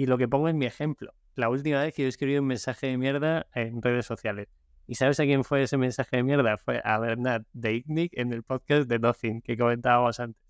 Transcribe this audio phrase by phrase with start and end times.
[0.00, 1.12] Y lo que pongo es mi ejemplo.
[1.34, 4.48] La última vez que yo escribí un mensaje de mierda en redes sociales.
[4.86, 6.56] ¿Y sabes a quién fue ese mensaje de mierda?
[6.56, 10.42] Fue a Bernard de Ignic en el podcast de Nothing que comentábamos antes.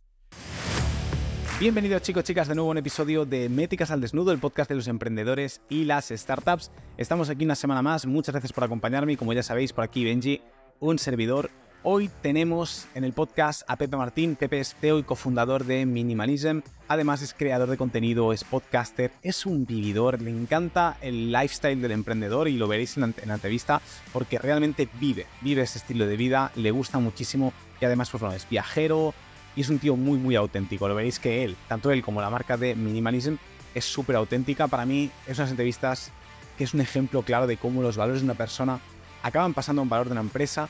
[1.58, 4.86] Bienvenidos chicos, chicas, de nuevo un episodio de Métricas al Desnudo, el podcast de los
[4.86, 6.70] emprendedores y las startups.
[6.96, 10.42] Estamos aquí una semana más, muchas gracias por acompañarme como ya sabéis, por aquí Benji,
[10.78, 11.50] un servidor.
[11.82, 14.36] Hoy tenemos en el podcast a Pepe Martín.
[14.36, 16.60] Pepe es CEO y cofundador de Minimalism.
[16.88, 20.20] Además es creador de contenido, es podcaster, es un vividor.
[20.20, 23.80] Le encanta el lifestyle del emprendedor y lo veréis en la, entrevista
[24.12, 28.36] porque realmente vive, vive ese estilo de vida, le gusta muchísimo y además pues, bueno,
[28.36, 29.14] es viajero,
[29.56, 30.86] y es un tío muy, muy auténtico.
[30.86, 33.36] Lo veréis que él, tanto él como la marca de Minimalism,
[33.74, 34.68] es súper auténtica.
[34.68, 36.12] Para mí, es unas entrevistas
[36.58, 38.80] que es un ejemplo claro de cómo los valores de una persona
[39.22, 40.68] acaban pasando a un valor de una empresa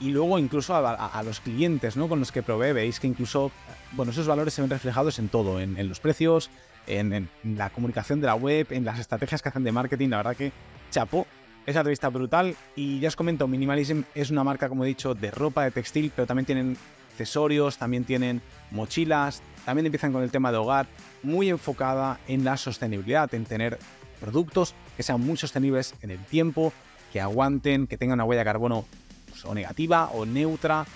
[0.00, 2.08] y luego incluso a, los clientes ¿no?
[2.08, 2.72] con los que provee.
[2.72, 3.52] Veis que incluso,
[3.92, 6.50] bueno, esos valores se ven reflejados en todo, en, los precios,
[6.86, 10.08] en, la comunicación de la web, en las estrategias que hacen de marketing.
[10.08, 10.52] La verdad que
[10.90, 11.26] chapo.
[11.66, 15.30] Esa entrevista brutal y ya os comento, Minimalism es una marca, como he dicho, de
[15.30, 16.76] ropa, de textil, pero también tienen
[17.12, 18.40] accesorios, también tienen
[18.70, 20.86] mochilas, también empiezan con el tema de hogar,
[21.22, 23.78] muy enfocada en la sostenibilidad, en tener
[24.20, 26.72] productos que sean muy sostenibles en el tiempo,
[27.12, 28.86] que aguanten, que tengan una huella de carbono
[29.30, 30.86] pues, o negativa o neutra,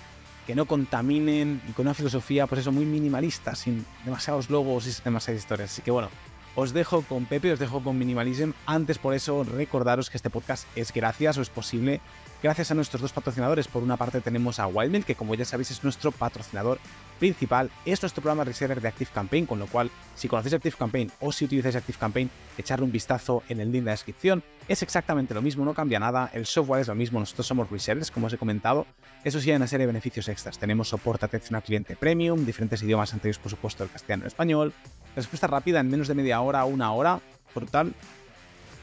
[0.47, 5.03] que no contaminen y con una filosofía, pues eso, muy minimalista, sin demasiados logos y
[5.03, 5.73] demasiadas historias.
[5.73, 6.11] Así que bueno,
[6.57, 8.51] os dejo con Pepe, os dejo con Minimalism.
[8.67, 12.01] Antes por eso recordaros que este podcast es gracias o es posible
[12.45, 13.69] gracias a nuestros dos patrocinadores.
[13.69, 16.79] Por una parte tenemos a Wildmail, que como ya sabéis es nuestro patrocinador
[17.19, 21.45] principal, es nuestro programa reseller de ActiveCampaign, con lo cual si conocéis ActiveCampaign o si
[21.45, 24.43] utilizáis ActiveCampaign, echarle un vistazo en el link de la descripción.
[24.69, 28.11] Es exactamente lo mismo, no cambia nada, el software es lo mismo, nosotros somos resellers,
[28.11, 28.87] como os he comentado.
[29.25, 30.59] Eso sí, hay una serie de beneficios extras.
[30.59, 34.29] Tenemos soporte atención al cliente premium, diferentes idiomas anteriores, por supuesto, el castellano y el
[34.29, 34.73] español,
[35.17, 37.21] respuesta rápida en menos de media hora, una hora,
[37.55, 37.95] brutal.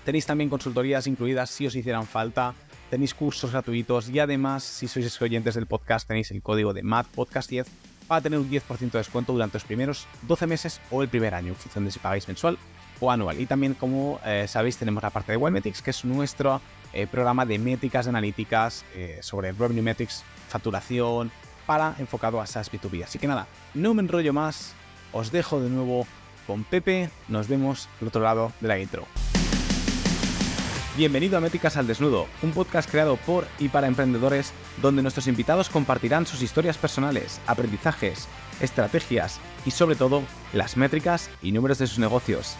[0.05, 2.55] Tenéis también consultorías incluidas si os hicieran falta
[2.89, 7.65] tenéis cursos gratuitos y además, si sois oyentes del podcast, tenéis el código de MADPODCAST10
[8.11, 11.47] para tener un 10% de descuento durante los primeros 12 meses o el primer año,
[11.47, 12.57] en función de si pagáis mensual
[12.99, 13.39] o anual.
[13.39, 16.59] Y también, como eh, sabéis, tenemos la parte de Webmetrics, que es nuestro
[16.91, 21.31] eh, programa de métricas analíticas eh, sobre Revenue Metrics, facturación,
[21.65, 23.05] para enfocado a SaaS B2B.
[23.05, 24.73] Así que nada, no me enrollo más,
[25.13, 26.05] os dejo de nuevo
[26.45, 29.07] con Pepe, nos vemos al otro lado de la intro.
[30.97, 35.69] Bienvenido a Métricas al Desnudo, un podcast creado por y para emprendedores donde nuestros invitados
[35.69, 38.27] compartirán sus historias personales, aprendizajes,
[38.59, 40.21] estrategias y sobre todo
[40.51, 42.57] las métricas y números de sus negocios.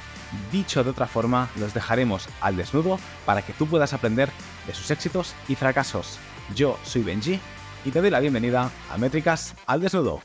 [0.49, 4.29] Dicho de otra forma, los dejaremos al desnudo para que tú puedas aprender
[4.65, 6.17] de sus éxitos y fracasos.
[6.55, 7.37] Yo soy Benji
[7.83, 10.21] y te doy la bienvenida a Métricas al Desnudo.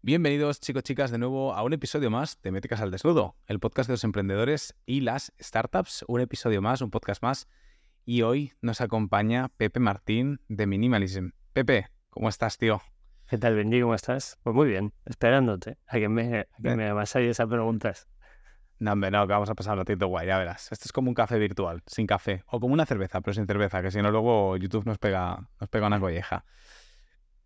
[0.00, 3.88] Bienvenidos chicos chicas de nuevo a un episodio más de Métricas al Desnudo, el podcast
[3.88, 7.48] de los emprendedores y las startups, un episodio más, un podcast más.
[8.04, 11.30] Y hoy nos acompaña Pepe Martín de Minimalism.
[11.52, 12.80] Pepe, ¿cómo estás, tío?
[13.28, 13.80] ¿Qué tal, Benji?
[13.80, 14.38] ¿Cómo estás?
[14.44, 18.06] Pues muy bien, esperándote a que me, a que me esas preguntas.
[18.78, 20.70] No, hombre, no, que vamos a pasar un ratito guay, ya verás.
[20.70, 22.44] Esto es como un café virtual, sin café.
[22.46, 25.68] O como una cerveza, pero sin cerveza, que si no luego YouTube nos pega, nos
[25.68, 26.44] pega una colleja.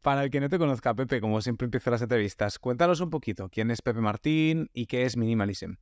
[0.02, 3.48] Para el que no te conozca, Pepe, como siempre empiezo las entrevistas, cuéntanos un poquito
[3.48, 5.74] quién es Pepe Martín y qué es Minimalism.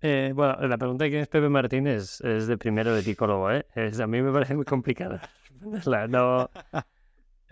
[0.00, 3.66] Eh, bueno, la pregunta de quién es Pepe Martín es, de primero de psicólogo, ¿eh?
[3.74, 5.28] a mí me parece muy complicada
[6.08, 6.48] No,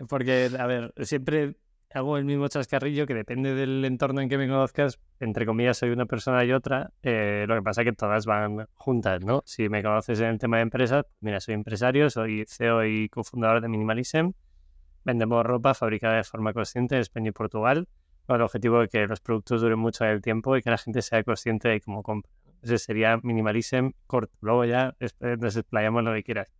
[0.07, 1.57] porque, a ver, siempre
[1.93, 4.99] hago el mismo chascarrillo que depende del entorno en que me conozcas.
[5.19, 6.91] Entre comillas, soy una persona y otra.
[7.03, 9.43] Eh, lo que pasa es que todas van juntas, ¿no?
[9.45, 13.61] Si me conoces en el tema de empresas, mira, soy empresario, soy CEO y cofundador
[13.61, 14.31] de Minimalism.
[15.05, 17.87] Vendemos ropa fabricada de forma consciente en España y Portugal
[18.25, 20.79] con el objetivo de que los productos duren mucho en el tiempo y que la
[20.79, 22.31] gente sea consciente de cómo compra.
[22.63, 24.35] Ese sería minimalism corto.
[24.41, 24.95] Luego ya
[25.39, 26.51] nos explayamos lo que quieras.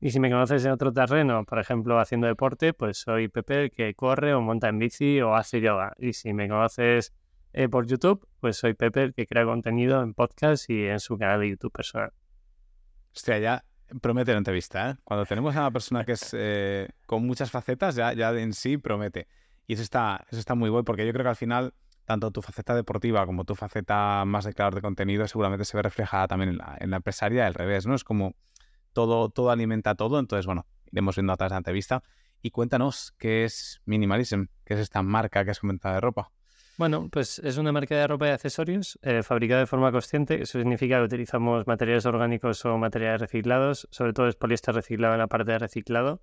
[0.00, 3.70] Y si me conoces en otro terreno, por ejemplo, haciendo deporte, pues soy Pepe el
[3.70, 5.94] que corre o monta en bici o hace yoga.
[5.98, 7.14] Y si me conoces
[7.52, 11.16] eh, por YouTube, pues soy Pepe el que crea contenido en podcast y en su
[11.16, 12.12] canal de YouTube personal.
[13.14, 13.64] Hostia, ya
[14.00, 14.96] promete la entrevista, ¿eh?
[15.04, 18.76] Cuando tenemos a una persona que es eh, con muchas facetas, ya, ya en sí
[18.78, 19.28] promete.
[19.66, 21.74] Y eso está, eso está muy bueno, porque yo creo que al final,
[22.04, 25.82] tanto tu faceta deportiva como tu faceta más de creador de contenido, seguramente se ve
[25.82, 27.94] reflejada también en la, en la empresaria al revés, ¿no?
[27.94, 28.34] Es como
[28.92, 30.18] todo, todo alimenta todo.
[30.18, 32.02] Entonces, bueno, iremos viendo atrás de la entrevista.
[32.42, 36.30] Y cuéntanos qué es Minimalism, qué es esta marca que has comentado de ropa.
[36.78, 40.42] Bueno, pues es una marca de ropa y accesorios eh, fabricada de forma consciente.
[40.42, 43.88] Eso significa que utilizamos materiales orgánicos o materiales reciclados.
[43.90, 46.20] Sobre todo es poliéster reciclado en la parte de reciclado.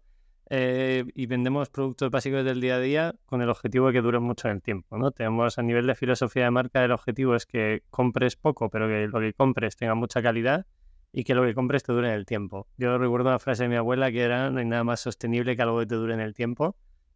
[0.50, 4.22] eh, y vendemos productos básicos del día a día con el objetivo de que duren
[4.22, 5.12] mucho en el tiempo, ¿no?
[5.12, 9.08] Tenemos a nivel de filosofía de marca el objetivo es que compres poco, pero que
[9.08, 10.68] lo que compres tenga mucha calidad
[11.12, 12.68] y que lo que compres te dure en el tiempo.
[12.78, 15.62] Yo recuerdo una frase de mi abuela que era no hay nada más sostenible que
[15.64, 16.76] algo que te dure en el tiempo.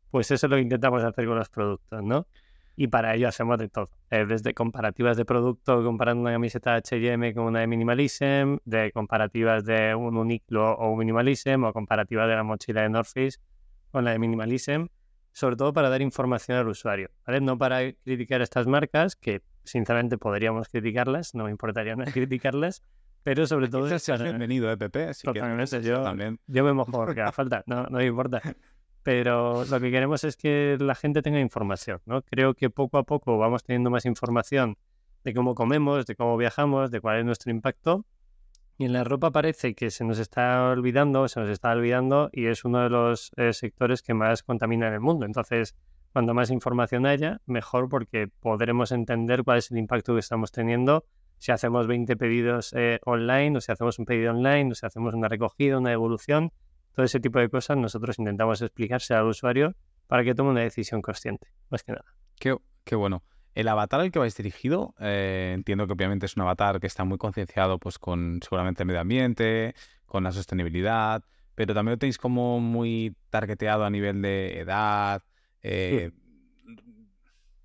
[0.10, 2.28] Pues eso es lo que intentamos hacer con los productos, ¿no?
[2.80, 7.34] Y para ello hacemos de todo, eh, desde comparativas de producto, comparando una camiseta H&M
[7.34, 12.36] con una de Minimalism, de comparativas de un Uniqlo o un Minimalism, o comparativas de
[12.36, 13.40] la mochila de North Face
[13.92, 14.86] con la de Minimalism,
[15.34, 17.42] sobre todo para dar información al usuario, ¿vale?
[17.42, 22.84] No para criticar estas marcas, que sinceramente podríamos criticarlas, no me importaría nada criticarlas,
[23.24, 23.88] pero sobre todo...
[23.88, 26.40] es bienvenido, EPP, ¿eh, así Totalmente, yo, también.
[26.46, 28.40] yo me mojo porque falta, no, no me importa.
[29.08, 32.24] Pero lo que queremos es que la gente tenga información, ¿no?
[32.24, 34.78] Creo que poco a poco vamos teniendo más información
[35.24, 38.06] de cómo comemos, de cómo viajamos, de cuál es nuestro impacto.
[38.78, 42.48] Y en la ropa parece que se nos está olvidando, se nos está olvidando y
[42.48, 45.26] es uno de los eh, sectores que más contamina en el mundo.
[45.26, 45.74] Entonces,
[46.12, 51.06] cuando más información haya, mejor porque podremos entender cuál es el impacto que estamos teniendo
[51.38, 55.14] si hacemos 20 pedidos eh, online o si hacemos un pedido online o si hacemos
[55.14, 56.52] una recogida, una devolución,
[56.98, 59.76] todo ese tipo de cosas nosotros intentamos explicarse al usuario
[60.08, 62.06] para que tome una decisión consciente, más que nada.
[62.40, 63.22] Qué, bueno.
[63.54, 67.04] El avatar al que vais dirigido, eh, entiendo que obviamente es un avatar que está
[67.04, 69.76] muy concienciado pues, con seguramente el medio ambiente,
[70.08, 71.24] con la sostenibilidad,
[71.54, 75.22] pero también lo tenéis como muy targeteado a nivel de edad,
[75.62, 76.10] eh,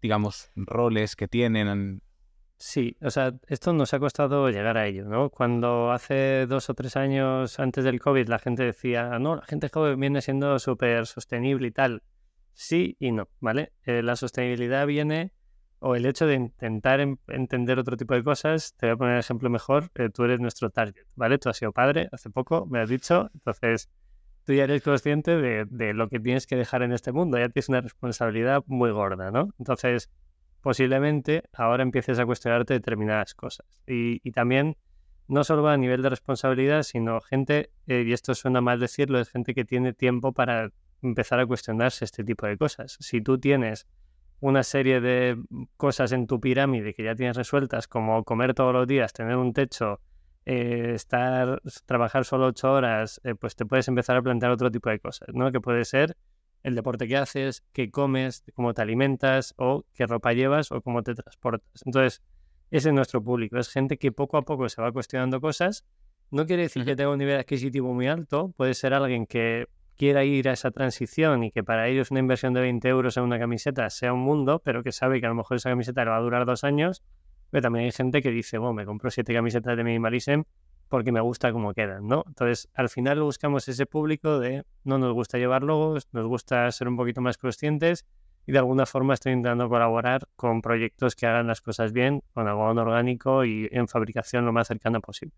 [0.02, 2.02] digamos, roles que tienen.
[2.64, 5.30] Sí, o sea, esto nos ha costado llegar a ello, ¿no?
[5.30, 9.68] Cuando hace dos o tres años antes del COVID la gente decía, no, la gente
[9.68, 12.04] joven viene siendo súper sostenible y tal.
[12.52, 13.72] Sí y no, ¿vale?
[13.82, 15.32] Eh, la sostenibilidad viene,
[15.80, 19.20] o el hecho de intentar entender otro tipo de cosas, te voy a poner el
[19.20, 21.38] ejemplo mejor, eh, tú eres nuestro target, ¿vale?
[21.38, 23.90] Tú has sido padre hace poco, me has dicho, entonces
[24.44, 27.48] tú ya eres consciente de, de lo que tienes que dejar en este mundo, ya
[27.48, 29.48] tienes una responsabilidad muy gorda, ¿no?
[29.58, 30.10] Entonces
[30.62, 33.66] posiblemente ahora empieces a cuestionarte determinadas cosas.
[33.86, 34.76] Y, también
[35.28, 39.28] no solo a nivel de responsabilidad, sino gente, eh, y esto suena mal decirlo, es
[39.28, 40.70] gente que tiene tiempo para
[41.02, 42.96] empezar a cuestionarse este tipo de cosas.
[43.00, 43.86] Si tú tienes
[44.40, 45.40] una serie de
[45.76, 49.52] cosas en tu pirámide que ya tienes resueltas, como comer todos los días, tener un
[49.52, 50.00] techo,
[50.44, 54.90] eh, estar, trabajar solo ocho horas, eh, pues te puedes empezar a plantear otro tipo
[54.90, 55.50] de cosas, ¿no?
[55.52, 56.16] Que puede ser
[56.62, 61.02] el deporte que haces, qué comes, cómo te alimentas o qué ropa llevas o cómo
[61.02, 61.82] te transportas.
[61.84, 62.22] Entonces,
[62.70, 63.58] ese es nuestro público.
[63.58, 65.84] Es gente que poco a poco se va cuestionando cosas.
[66.30, 68.52] No quiere decir que tenga un nivel adquisitivo muy alto.
[68.56, 69.66] Puede ser alguien que
[69.96, 73.24] quiera ir a esa transición y que para ellos una inversión de 20 euros en
[73.24, 76.10] una camiseta sea un mundo, pero que sabe que a lo mejor esa camiseta le
[76.10, 77.02] va a durar dos años.
[77.50, 80.42] Pero también hay gente que dice, bueno, me compro siete camisetas de Minimalism
[80.92, 82.22] porque me gusta cómo quedan, ¿no?
[82.26, 86.86] Entonces, al final buscamos ese público de no nos gusta llevar logos, nos gusta ser
[86.86, 88.04] un poquito más conscientes
[88.46, 92.46] y de alguna forma estoy intentando colaborar con proyectos que hagan las cosas bien, con
[92.46, 95.34] algodón orgánico y en fabricación lo más cercana posible.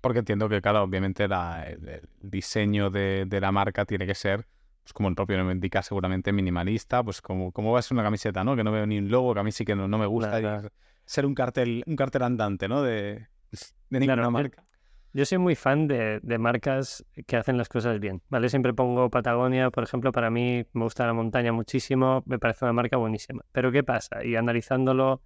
[0.00, 4.48] Porque entiendo que, claro, obviamente el, diseño de, la marca tiene que ser,
[4.82, 8.02] pues como el propio nombre indica, seguramente minimalista, pues como, como va a ser una
[8.02, 8.56] camiseta, ¿no?
[8.56, 10.72] Que no veo ni un logo, que a mí sí que no, me gusta
[11.04, 12.82] ser un cartel, un cartel andante, ¿no?
[12.82, 13.28] De,
[13.90, 14.64] de ninguna marca.
[15.12, 18.50] Yo, soy muy fan de, marcas que hacen las cosas bien, ¿vale?
[18.50, 22.74] Siempre pongo Patagonia, por ejemplo, para mí me gusta la montaña muchísimo, me parece una
[22.74, 23.42] marca buenísima.
[23.52, 24.22] Pero ¿qué pasa?
[24.22, 25.22] Y analizándolo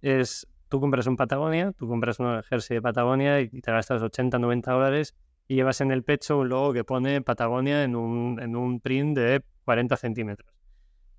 [0.00, 4.38] es, tú compras un Patagonia, tú compras un jersey de Patagonia y te gastas 80,
[4.38, 5.16] 90 dólares
[5.48, 9.16] y llevas en el pecho un logo que pone Patagonia en un, en un print
[9.16, 10.61] de 40 centímetros.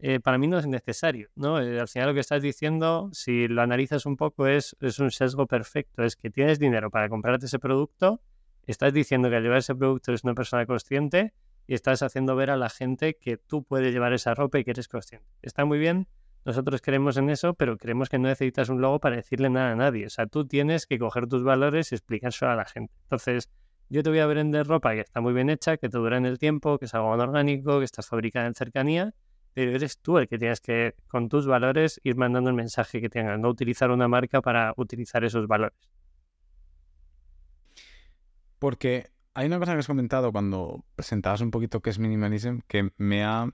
[0.05, 1.61] Eh, para mí no es necesario, ¿no?
[1.61, 5.11] Eh, al final lo que estás diciendo, si lo analizas un poco, es, es un
[5.11, 6.03] sesgo perfecto.
[6.03, 8.19] Es que tienes dinero para comprarte ese producto,
[8.67, 11.31] estás diciendo que al llevar ese producto eres una persona consciente
[11.67, 14.71] y estás haciendo ver a la gente que tú puedes llevar esa ropa y que
[14.71, 15.25] eres consciente.
[15.41, 16.09] Está muy bien,
[16.43, 19.75] nosotros creemos en eso, pero creemos que no necesitas un logo para decirle nada a
[19.75, 20.07] nadie.
[20.07, 22.93] O sea, tú tienes que coger tus valores y explicárselo a la gente.
[23.03, 23.49] Entonces,
[23.87, 26.25] yo te voy a vender ropa que está muy bien hecha, que te dura en
[26.25, 29.13] el tiempo, que es algo orgánico, que está fabricada en cercanía
[29.55, 33.41] eres tú el que tienes que, con tus valores, ir mandando el mensaje que tengan,
[33.41, 35.77] no utilizar una marca para utilizar esos valores.
[38.59, 42.91] Porque hay una cosa que has comentado cuando presentabas un poquito qué es minimalism que
[42.97, 43.49] me ha,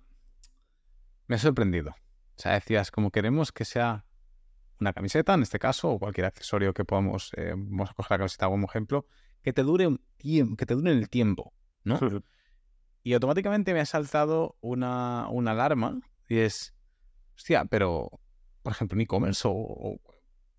[1.27, 1.91] me ha sorprendido.
[1.91, 4.05] O sea, decías, como queremos que sea
[4.79, 8.17] una camiseta, en este caso, o cualquier accesorio que podamos, eh, vamos a coger la
[8.19, 9.05] camiseta como ejemplo,
[9.41, 11.53] que te dure un tiempo, que te dure el tiempo,
[11.83, 11.99] ¿no?
[13.03, 16.73] Y automáticamente me ha saltado una, alarma y es,
[17.35, 18.19] hostia, pero,
[18.61, 19.99] por ejemplo, un e-commerce o,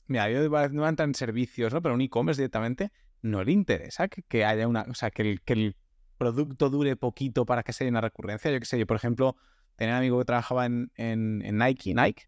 [0.07, 1.81] Mira, yo no entrar en servicios, ¿no?
[1.81, 2.91] Pero un e-commerce directamente
[3.23, 4.83] no le interesa que, haya una...
[4.91, 5.77] O sea, que el, que el
[6.19, 8.51] producto dure poquito para que sea una recurrencia.
[8.51, 9.37] Yo qué sé, yo por ejemplo
[9.77, 12.25] tenía un amigo que trabajaba en, en, Nike, Nike,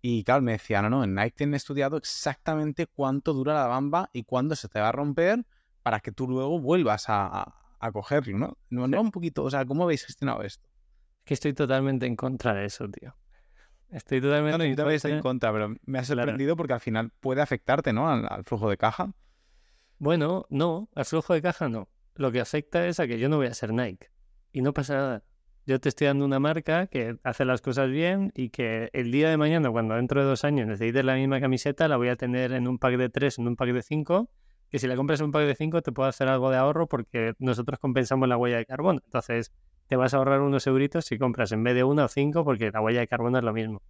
[0.00, 4.08] y claro, me decía, no, no, en Nike tienen estudiado exactamente cuánto dura la bamba
[4.12, 5.44] y cuándo se te va a romper
[5.82, 7.52] para que tú luego vuelvas a,
[7.92, 8.58] cogerlo, ¿no?
[8.70, 10.68] No, no un poquito, o sea, ¿cómo habéis gestionado esto?
[11.24, 13.16] Que estoy totalmente en contra de eso, tío.
[13.90, 17.12] Estoy totalmente no, yo también estoy en contra, pero me ha sorprendido porque al final
[17.20, 18.08] puede afectarte, ¿no?
[18.08, 19.12] Al, flujo de caja.
[19.98, 21.88] Bueno, no, al flujo de caja no.
[22.16, 24.10] Lo que afecta es a que yo no voy a ser Nike.
[24.52, 25.24] Y no pasa nada.
[25.66, 29.30] Yo te estoy dando una marca que hace las cosas bien y que el día
[29.30, 32.52] de mañana, cuando dentro de dos años necesites la misma camiseta, la voy a tener
[32.52, 34.28] en un pack de tres, en un pack de cinco,
[34.74, 37.34] que si la compras un pack de cinco te puedo hacer algo de ahorro porque
[37.38, 39.00] nosotros compensamos la huella de carbono.
[39.04, 39.52] Entonces,
[39.86, 42.72] te vas a ahorrar unos euritos si compras en vez de una o cinco porque
[42.72, 43.82] la huella de carbono es lo mismo.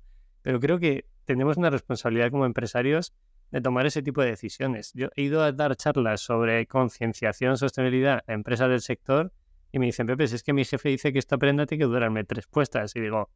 [0.43, 3.15] Pero creo que tenemos una responsabilidad como empresarios
[3.51, 4.93] de tomar ese tipo de decisiones.
[4.93, 9.33] Yo he ido a dar charlas sobre concienciación, sostenibilidad a empresas del sector
[9.73, 12.25] y me dicen, Pepe, es que mi jefe dice que esta prenda tiene que durarme
[12.25, 12.95] tres puestas.
[12.95, 13.31] Y digo,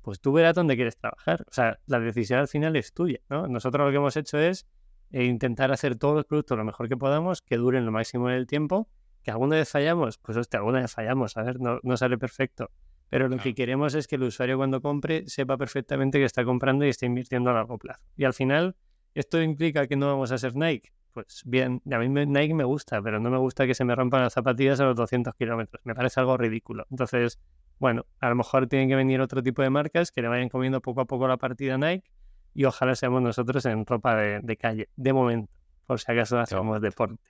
[0.00, 1.44] pues tú verás dónde quieres trabajar.
[1.50, 3.46] O sea, la decisión al final es tuya, ¿no?
[3.46, 4.66] Nosotros lo que hemos hecho es
[5.14, 8.46] eh, intentar hacer todos los productos lo mejor que podamos, que duren lo máximo del
[8.46, 8.88] tiempo
[9.24, 12.70] que alguna vez fallamos, pues hostia, alguna vez fallamos, a ver, no, no sale perfecto.
[13.08, 16.84] Pero lo que queremos es que el usuario cuando compre sepa perfectamente que está comprando
[16.84, 18.00] y está invirtiendo a largo plazo.
[18.16, 18.76] Y al final,
[19.14, 20.92] ¿esto implica que no vamos a ser Nike?
[21.12, 24.22] Pues bien, a mí Nike me gusta, pero no me gusta que se me rompan
[24.22, 25.80] las zapatillas a los 200 kilómetros.
[25.84, 26.86] Me parece algo ridículo.
[26.90, 27.38] Entonces,
[27.78, 30.82] bueno, a lo mejor tienen que venir otro tipo de marcas que le vayan comiendo
[30.82, 32.10] poco a poco la partida Nike
[32.54, 35.52] y ojalá seamos nosotros en ropa de, de calle, de momento,
[35.86, 37.22] por si acaso hacemos deporte.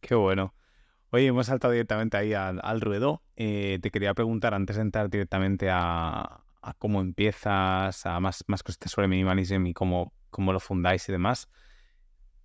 [0.00, 0.54] Qué bueno.
[1.12, 3.22] Oye, hemos saltado directamente ahí al, ruedo.
[3.36, 6.44] Eh, te quería preguntar, antes de entrar directamente a,
[6.78, 11.50] cómo empiezas, a más, más cosas sobre minimalism y cómo, cómo lo fundáis y demás,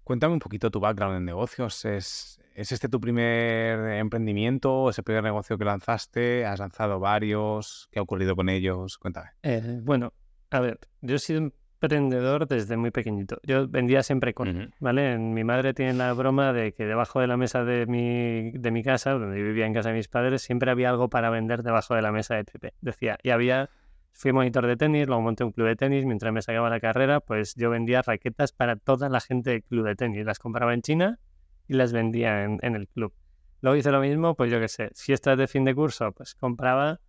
[0.04, 1.86] cuéntame un poquito tu background en negocios.
[1.86, 4.90] ¿Es, ¿Es este tu primer emprendimiento?
[4.90, 6.46] ¿Es el primer negocio que lanzaste?
[6.46, 7.88] ¿Has lanzado varios?
[7.92, 8.98] ¿Qué ha ocurrido con ellos?
[8.98, 9.30] Cuéntame.
[9.44, 10.12] Eh, bueno,
[10.50, 11.52] a ver, yo he sido
[11.82, 13.40] emprendedor desde muy pequeñito.
[13.44, 15.18] Yo vendía siempre con, ¿vale?
[15.18, 18.84] Mi madre tiene la broma de que debajo de la mesa de mi, de mi
[18.84, 22.02] casa, donde vivía en casa de mis padres, siempre había algo para vender debajo de
[22.02, 22.74] la mesa de TP.
[22.82, 23.70] Decía, y había,
[24.12, 27.20] fui monitor de tenis, luego monté un club de tenis, mientras me sacaba la carrera,
[27.20, 30.26] pues yo vendía raquetas para toda la gente del club de tenis.
[30.26, 31.20] Las compraba en China
[31.68, 33.14] y las vendía en, en el club.
[33.62, 37.00] Luego hice lo mismo, pues yo qué sé, fiestas de fin de curso, pues compraba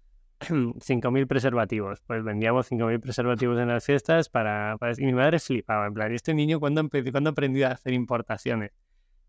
[0.40, 2.00] 5.000 preservativos.
[2.06, 6.34] Pues vendíamos 5.000 preservativos en las fiestas para, Y mi madre flipaba, en plan, ¿este
[6.34, 6.88] niño cuándo,
[7.26, 8.72] aprendió a hacer importaciones?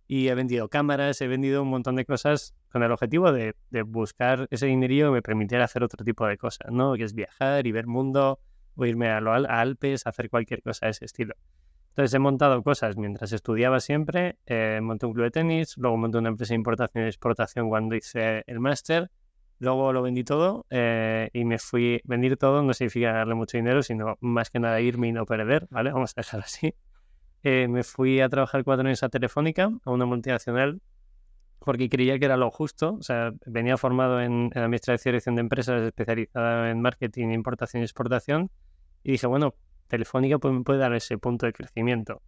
[0.08, 4.48] Y he vendido cámaras, he vendido un montón de cosas con el objetivo de, buscar
[4.52, 6.94] ese dinerillo que me permitiera hacer otro tipo de cosas, ¿no?
[6.94, 8.40] Que es viajar y ver mundo,
[8.76, 11.36] o irme a, Alpes, hacer cualquier cosa de ese estilo.
[11.90, 16.20] Entonces he montado cosas mientras estudiaba siempre, eh, monté un club de tenis, luego monté
[16.20, 19.10] una empresa de importación y exportación cuando hice el máster,
[19.60, 22.02] Luego lo vendí todo eh, y me fui.
[22.04, 25.68] Vender todo no significa darle mucho dinero, sino más que nada irme y no perder,
[25.72, 25.92] ¿vale?
[25.92, 26.76] Vamos a dejar así.
[27.44, 30.82] Eh, me fui a trabajar cuatro años a Telefónica, a una multinacional,
[31.60, 32.96] porque creía que era lo justo.
[33.00, 37.82] O sea, venía formado en, en Administración y Dirección de Empresas, especializada en marketing, importación
[37.82, 38.52] y exportación.
[39.04, 39.56] Y dije, bueno,
[39.88, 42.22] Telefónica pues, me puede dar ese punto de crecimiento.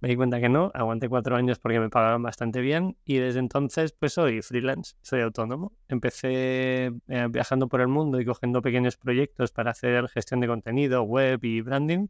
[0.00, 3.38] Me di cuenta que no, aguanté cuatro años porque me pagaban bastante bien y desde
[3.38, 5.72] entonces pues soy freelance, soy autónomo.
[5.88, 11.02] Empecé eh, viajando por el mundo y cogiendo pequeños proyectos para hacer gestión de contenido,
[11.02, 12.08] web y branding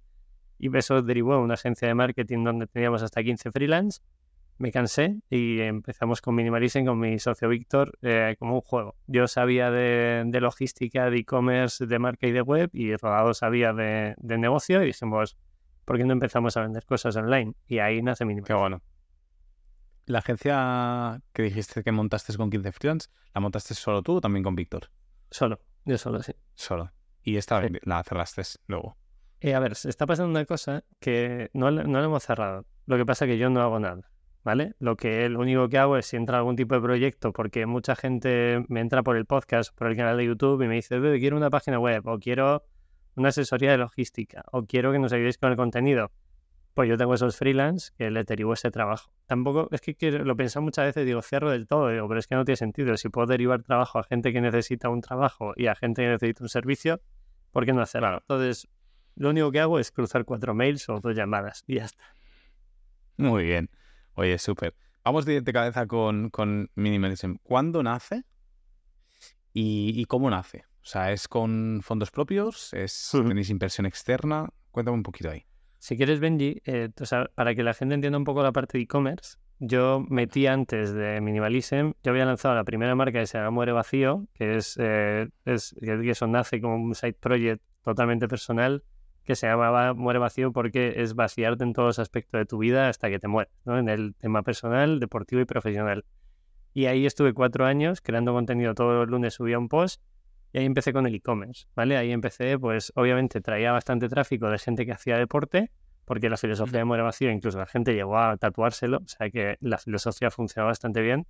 [0.59, 4.01] y eso derivó a una agencia de marketing donde teníamos hasta 15 freelance.
[4.57, 8.95] Me cansé y empezamos con Minimalism con mi socio Víctor eh, como un juego.
[9.09, 14.15] Yo sabía de, logística, de e-commerce, de marca y de web y Rodado sabía de,
[14.17, 15.37] de negocio y dijimos,
[15.85, 17.55] ¿por qué no empezamos a vender cosas online?
[17.67, 18.47] Y ahí nace Minimal.
[18.47, 18.83] Qué bueno.
[20.07, 24.43] La agencia que dijiste que montaste con 15 freelance, ¿la montaste solo tú o también
[24.43, 24.91] con Víctor?
[25.31, 26.35] Solo, yo solo, sí.
[26.55, 26.93] Solo.
[27.23, 28.97] Y esta la cerraste luego.
[29.41, 32.67] Eh, a ver, se está pasando una cosa que no, no la hemos cerrado.
[32.87, 34.11] Lo que pasa es que yo no hago nada.
[34.43, 34.75] ¿Vale?
[34.79, 37.97] Lo que lo único que hago es si entra algún tipo de proyecto, porque mucha
[37.97, 41.39] gente me entra por el podcast, por el canal de YouTube y me dice, quiero
[41.39, 42.63] una página web o quiero
[43.17, 46.11] una asesoría de logística o quiero que nos ayudéis con el contenido,
[46.75, 49.13] pues yo tengo esos freelance que le derivo ese trabajo.
[49.27, 52.35] Tampoco, es que, lo pienso muchas veces, digo, cierro del todo, digo, pero es que
[52.35, 52.97] no tiene sentido.
[52.97, 56.43] Si puedo derivar trabajo a gente que necesita un trabajo y a gente que necesita
[56.43, 57.01] un servicio,
[57.53, 58.19] ¿por qué no hacerlo?
[58.19, 58.69] Entonces,
[59.15, 62.05] lo único que hago es cruzar cuatro mails o dos llamadas y ya está.
[63.17, 63.71] Muy bien.
[64.15, 64.75] Oye, súper.
[65.05, 67.37] Vamos de, cabeza con, con Minimalism.
[67.45, 68.25] ¿Cuándo nace?
[69.53, 70.65] ¿Y cómo nace?
[70.85, 72.75] O sea, ¿es con fondos propios?
[72.75, 74.51] ¿Es, ¿Tenéis inversión externa?
[74.71, 75.47] Cuéntame un poquito ahí.
[75.79, 76.91] Si quieres, Benji, eh,
[77.35, 81.23] para que la gente entienda un poco la parte de e-commerce, yo metí antes de
[81.23, 85.29] Minimalism, yo había lanzado la primera marca que se llama Muere Vacío, que es, eh,
[85.47, 88.85] es que eso nace como un side project totalmente personal,
[89.25, 92.91] que se llamaba Muere Vacío porque es vaciarte en todos los aspectos de tu vida
[92.91, 93.79] hasta que te mueres, ¿no?
[93.79, 96.05] En el tema personal, deportivo y profesional.
[96.75, 98.75] Y ahí estuve cuatro años creando contenido.
[98.75, 100.03] Todos los lunes subía un post
[100.55, 101.97] y ahí empecé con el e-commerce, ¿vale?
[101.97, 105.73] Ahí empecé, pues obviamente traía bastante tráfico de gente que hacía deporte,
[106.05, 109.57] porque la filosofía de Muere Vacío, incluso la gente llegó a tatuárselo, o sea que
[109.61, 111.27] la filosofía funcionaba bastante bien.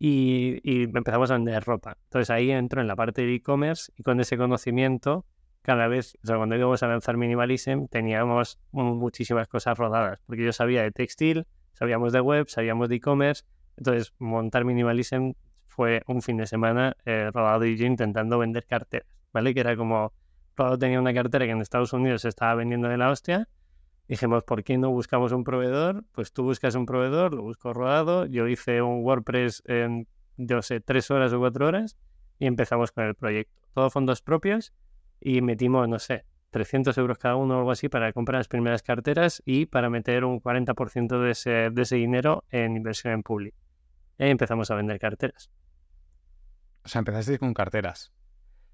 [0.00, 1.96] Y, y empezamos a vender ropa.
[2.06, 5.24] Entonces ahí entro en la parte de e-commerce y con ese conocimiento
[5.62, 10.52] cada vez, o sea, cuando íbamos a lanzar Minimalism, teníamos muchísimas cosas rodadas, porque yo
[10.52, 13.44] sabía de textil, sabíamos de web, sabíamos de e-commerce,
[13.76, 15.34] entonces montar Minimalism
[15.76, 19.52] fue un fin de semana eh, rodado y yo intentando vender carteras, ¿vale?
[19.52, 20.12] Que era como,
[20.56, 23.46] Rodado tenía una cartera que en Estados Unidos se estaba vendiendo de la hostia,
[24.08, 26.04] dijimos, ¿por qué no buscamos un proveedor?
[26.12, 30.80] Pues tú buscas un proveedor, lo busco rodado, yo hice un WordPress en, yo sé,
[30.80, 31.98] tres horas o cuatro horas
[32.38, 33.60] y empezamos con el proyecto.
[33.74, 34.72] Todo fondos propios
[35.20, 38.82] y metimos, no sé, 300 euros cada uno o algo así para comprar las primeras
[38.82, 43.58] carteras y para meter un 40% de ese, de ese dinero en inversión en público.
[44.18, 45.50] Y empezamos a vender carteras.
[46.86, 48.12] O sea, empezaste con carteras.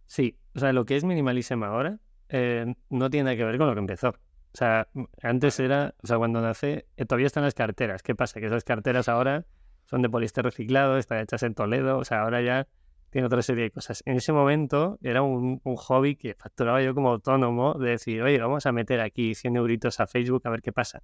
[0.05, 3.67] Sí, o sea, lo que es Minimalism ahora eh, no tiene nada que ver con
[3.67, 4.11] lo que empezó.
[4.11, 4.15] O
[4.53, 4.87] sea,
[5.23, 8.03] antes era, o sea, cuando nace, eh, todavía están las carteras.
[8.03, 8.39] ¿Qué pasa?
[8.39, 9.47] Que esas carteras ahora
[9.87, 12.69] son de poliéster reciclado, están hechas en Toledo, o sea, ahora ya
[13.09, 14.03] tiene otra serie de cosas.
[14.05, 18.67] En ese momento era un, hobby que facturaba yo como autónomo de decir, oye, vamos
[18.67, 21.03] a meter aquí 100 euritos a Facebook a ver qué pasa.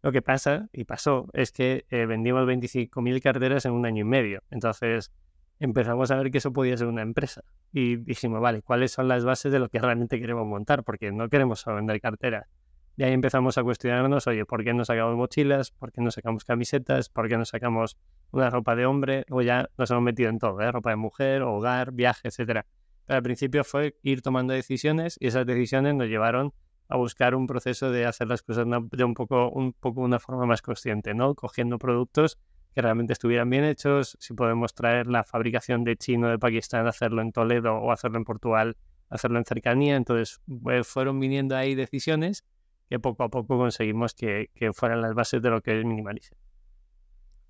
[0.00, 4.08] Lo que pasa, y pasó, es que eh, vendimos 25.000 carteras en un año y
[4.08, 4.42] medio.
[4.50, 5.12] Entonces
[5.60, 7.42] empezamos a ver que eso podía ser una empresa.
[7.72, 10.82] Y dijimos, vale, ¿cuáles son las bases de lo que realmente queremos montar?
[10.82, 12.48] Porque no queremos solo vender carteras.
[12.96, 15.70] Y ahí empezamos a cuestionarnos, oye, ¿por qué no sacamos mochilas?
[15.70, 17.08] ¿Por qué no sacamos camisetas?
[17.08, 17.96] ¿Por qué no sacamos
[18.30, 19.24] una ropa de hombre?
[19.30, 20.72] O ya nos hemos metido en todo, ¿eh?
[20.72, 22.66] ropa de mujer, hogar, viaje, etcétera.
[23.06, 26.52] Pero al principio fue ir tomando decisiones y esas decisiones nos llevaron
[26.88, 30.44] a buscar un proceso de hacer las cosas de un poco, un poco una forma
[30.46, 31.34] más consciente, ¿no?
[31.34, 32.38] Cogiendo productos
[32.74, 37.22] que realmente estuvieran bien hechos, si podemos traer la fabricación de chino de Pakistán, hacerlo
[37.22, 38.76] en Toledo o hacerlo en Portugal,
[39.08, 39.96] hacerlo en cercanía.
[39.96, 42.44] Entonces, pues, fueron viniendo ahí decisiones
[42.88, 46.36] que poco a poco conseguimos que, fueran las bases de lo que es minimalismo.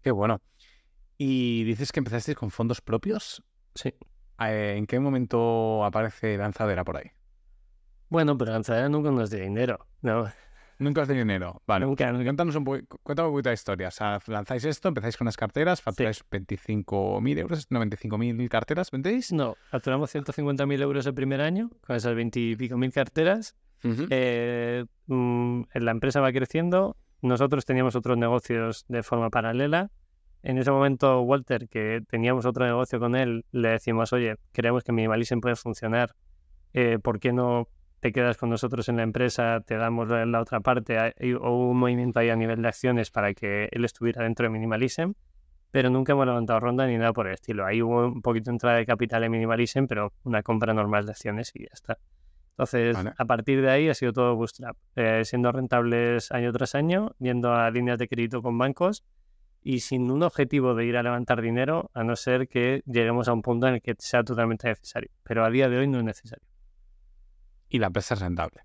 [0.02, 0.40] Qué bueno.
[1.16, 3.42] ¿Y dices que empezasteis con fondos propios?
[3.74, 3.94] Sí.
[4.38, 7.10] Eh, ¿En qué momento aparece Lanzadera por ahí?
[8.08, 10.30] Bueno, pero Lanzadera nunca nos dio dinero, ¿no?
[10.80, 11.62] Nunca os dio dinero.
[11.66, 11.86] Vale.
[11.86, 13.88] Nunca, Cuéntanos un, cuéntame un poquito la historia.
[13.88, 19.32] O sea, lanzáis esto, empezáis con las carteras, facturáis 25.000 euros, no, 25.000 carteras, ¿vendéis?
[19.32, 24.84] No, facturamos 150.000 euros el primer año con esas 20 y pico mil carteras eh,
[25.06, 29.90] mm, la empresa va creciendo, nosotros teníamos otros negocios de forma paralela.
[30.42, 34.92] En ese momento, Walter, que teníamos otro negocio con él, le decimos, oye, creemos que
[34.92, 36.14] Minimalism puede funcionar,
[36.72, 37.68] eh, ¿por qué no
[38.00, 40.96] te quedas con nosotros en la empresa, te damos la, otra parte,
[41.40, 45.12] o un movimiento ahí a nivel de acciones para que él estuviera dentro de Minimalism?
[45.70, 47.64] Pero nunca hemos levantado ronda ni nada por el estilo.
[47.64, 51.12] Ahí hubo un poquito de entrada de capital en Minimalism, pero una compra normal de
[51.12, 51.98] acciones y ya está.
[52.52, 57.12] Entonces, a partir de ahí ha sido todo bootstrap, eh, siendo rentables año tras año,
[57.18, 59.04] yendo a líneas de crédito con bancos
[59.62, 63.32] y sin un objetivo de ir a levantar dinero, a no ser que lleguemos a
[63.32, 65.10] un punto en el que sea totalmente necesario.
[65.22, 66.49] Pero a día de hoy no es necesario.
[67.70, 68.60] ¿Y la empresa es rentable?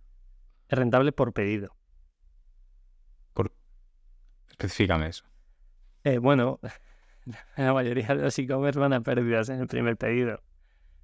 [0.68, 1.76] Es rentable por pedido.
[3.34, 3.54] Por...
[4.50, 5.24] Específicame eso.
[6.04, 6.60] Eh, bueno,
[7.56, 10.42] la mayoría de los e-commerce van a pérdidas en el primer pedido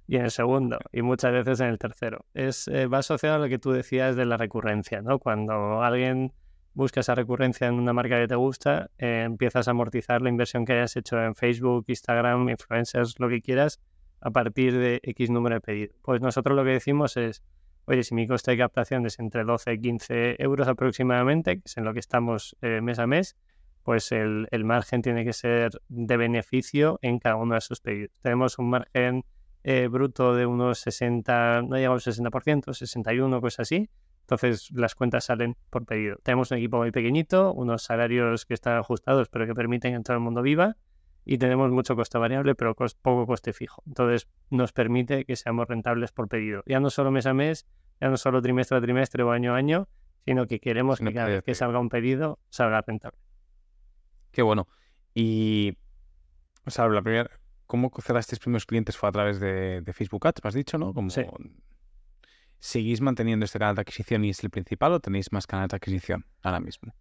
[0.08, 2.26] y en el segundo y muchas veces en el tercero.
[2.34, 5.20] Es, eh, va asociado a lo que tú decías de la recurrencia, ¿no?
[5.20, 6.32] Cuando alguien
[6.74, 10.64] busca esa recurrencia en una marca que te gusta, eh, empiezas a amortizar la inversión
[10.64, 13.80] que hayas hecho en Facebook, Instagram, influencers, lo que quieras,
[14.20, 15.96] a partir de X número de pedidos.
[16.02, 17.42] Pues nosotros lo que decimos es,
[17.86, 21.76] oye, si mi coste de captación es entre 12 y 15 euros aproximadamente, que es
[21.76, 23.36] en lo que estamos eh, mes a mes,
[23.82, 28.12] pues el, margen tiene que ser de beneficio en cada uno de esos pedidos.
[28.22, 29.24] Tenemos un margen
[29.64, 33.90] eh, bruto de unos 60, no llegamos al 60%, 61, cosas así.
[34.20, 36.16] Entonces las cuentas salen por pedido.
[36.22, 40.16] Tenemos un equipo muy pequeñito, unos salarios que están ajustados pero que permiten que todo
[40.16, 40.76] el mundo viva
[41.24, 43.82] y tenemos mucho coste variable pero poco coste fijo.
[43.86, 46.62] Entonces nos permite que seamos rentables por pedido.
[46.66, 47.66] Ya no solo mes a mes,
[48.00, 49.88] ya no solo trimestre a trimestre o año a año,
[50.24, 53.18] sino que queremos que cada vez que salga un pedido salga rentable.
[54.30, 54.66] Qué bueno.
[55.14, 55.76] Y,
[56.64, 57.30] o sea, la primera,
[57.72, 58.98] ¿Cómo cerrasteis primeros clientes?
[58.98, 60.92] Fue a través de, Facebook Ads, me has dicho, ¿no?
[60.92, 61.22] Como, sí.
[62.58, 65.76] ¿Seguís manteniendo este canal de adquisición y es el principal o tenéis más canales de
[65.76, 66.94] adquisición ahora mismo?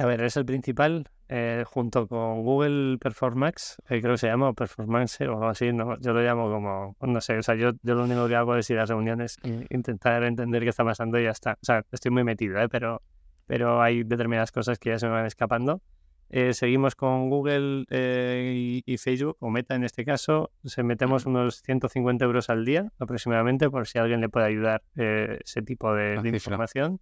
[0.00, 4.54] A ver, es el principal, eh, junto con Google Performance, eh, creo que se llama,
[4.54, 7.94] Performance o algo así, no, yo lo llamo como, no sé, o sea, yo, yo
[7.94, 11.24] lo único que hago es ir a reuniones e intentar entender qué está pasando y
[11.24, 11.52] ya está.
[11.52, 12.70] O sea, estoy muy metido, ¿eh?
[12.70, 13.02] pero,
[13.44, 15.82] pero hay determinadas cosas que ya se me van escapando.
[16.30, 20.50] Eh, seguimos con Google eh, y, Facebook, o Meta en este caso.
[20.64, 25.40] Se metemos unos 150 euros al día aproximadamente, por si alguien le puede ayudar eh,
[25.44, 27.00] ese tipo de, de información.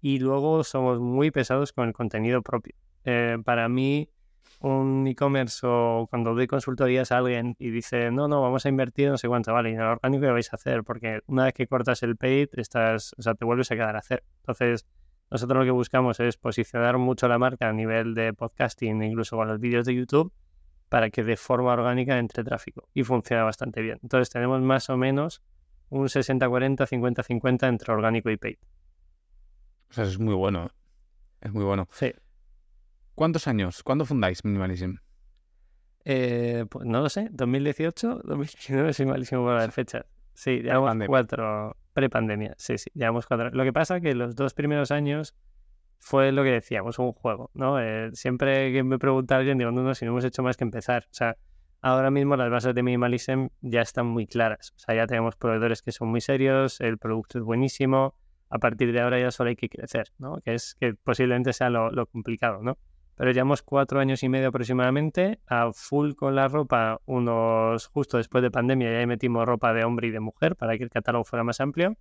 [0.00, 2.74] Y luego somos muy pesados con el contenido propio.
[3.44, 4.08] para mí,
[4.60, 9.08] un e-commerce o cuando doy consultorías a alguien y dice, no, no, vamos a invertir
[9.08, 11.54] no sé cuánto, vale, y en el orgánico que vais a hacer, porque una vez
[11.54, 14.24] que cortas el paid, estás, o sea, te vuelves a quedar a hacer.
[14.40, 14.86] Entonces,
[15.30, 19.46] nosotros lo que buscamos es posicionar mucho la marca a nivel de podcasting, incluso con
[19.46, 20.32] los vídeos de YouTube,
[20.88, 23.98] para que de forma orgánica entre tráfico y funciona bastante bien.
[24.02, 25.42] Entonces tenemos más o menos
[25.90, 28.56] un 60-40, 50-50 entre orgánico y paid.
[29.90, 30.70] O sea, es muy bueno.
[31.40, 31.88] Es muy bueno.
[31.92, 32.12] Sí.
[33.14, 33.82] ¿Cuántos años?
[33.82, 34.96] ¿Cuándo fundáis Minimalism?
[36.04, 40.06] Eh, pues no lo sé, 2018, 2019, soy malísimo para las fechas.
[40.32, 43.50] Sí, llevamos cuatro, Prepandemia, sí, sí, llevamos cuatro.
[43.50, 45.34] Lo que pasa que los dos primeros años
[45.98, 47.80] fue lo que decíamos, un juego, ¿no?
[47.80, 50.64] Eh, siempre que me pregunta alguien, digo, no, no, si no hemos hecho más que
[50.64, 51.06] empezar.
[51.10, 51.36] O sea,
[51.80, 54.72] ahora mismo las bases de Minimalism ya están muy claras.
[54.76, 58.14] O sea, ya tenemos proveedores que son muy serios, el producto es buenísimo.
[58.50, 60.40] A partir de ahora ya solo hay que crecer, ¿no?
[60.40, 62.78] Que es que posiblemente sea lo, lo complicado, ¿no?
[63.18, 68.42] pero llevamos cuatro años y medio aproximadamente a full con la ropa, unos justo después
[68.42, 71.42] de pandemia ya metimos ropa de hombre y de mujer para que el catálogo fuera
[71.42, 71.96] más amplio.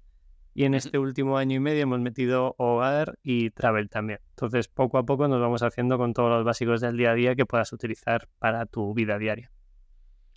[0.54, 4.20] Y en este último año y medio hemos metido hogar y travel también.
[4.30, 7.36] Entonces, poco a poco nos vamos haciendo con todos los básicos del día a día
[7.36, 9.52] que puedas utilizar para tu vida diaria.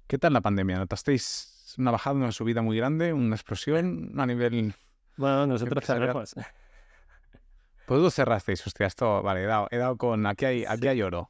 [0.07, 0.79] ¿Qué tal la pandemia?
[0.79, 4.75] ¿Notasteis una bajada, una subida muy grande, una explosión a nivel...
[5.21, 6.35] Bueno, nosotros cerramos.
[7.87, 11.29] Pues cerrasteis, hostia, esto, vale, he dado, he dado con, aquí hay, aquí hay oro.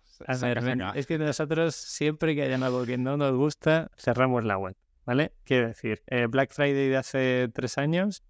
[0.94, 4.76] es que nosotros siempre que haya algo que no nos gusta, cerramos la web,
[5.06, 5.32] ¿vale?
[5.44, 8.22] Quiero decir, eh, Black Friday de hace tres años,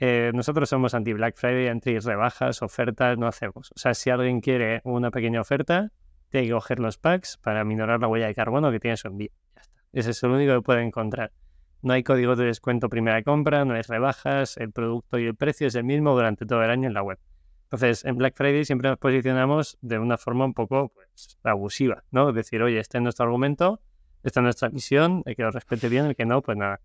[0.00, 3.72] eh, nosotros somos anti-Black Friday, anti-rebajas, ofertas, no hacemos.
[3.74, 5.90] O sea, si alguien quiere una pequeña oferta,
[6.28, 9.30] tiene que coger los packs para minorar la huella de carbono que tiene su envío.
[9.54, 9.80] Ya está.
[9.94, 11.32] Ese es lo único que puede encontrar.
[11.82, 15.66] No hay código de descuento primera compra, no hay rebajas, el producto y el precio
[15.68, 17.18] es el mismo durante todo el año en la web.
[17.64, 22.32] Entonces, en Black Friday siempre nos posicionamos de una forma un poco pues, abusiva, ¿no?
[22.32, 23.80] Decir, oye, este es nuestro argumento,
[24.22, 26.80] esta es nuestra misión, el que lo respete bien, el que no, pues nada.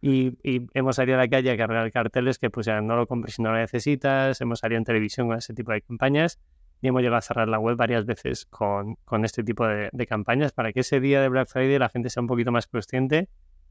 [0.00, 0.38] Y,
[0.74, 3.50] hemos salido a la calle a cargar carteles que ya no lo compres si no
[3.50, 6.38] lo necesitas, hemos salido en televisión con ese tipo de campañas
[6.80, 10.52] y hemos llegado a cerrar la web varias veces con, con este tipo de, campañas
[10.52, 13.28] para que ese día de Black Friday la gente sea un poquito más consciente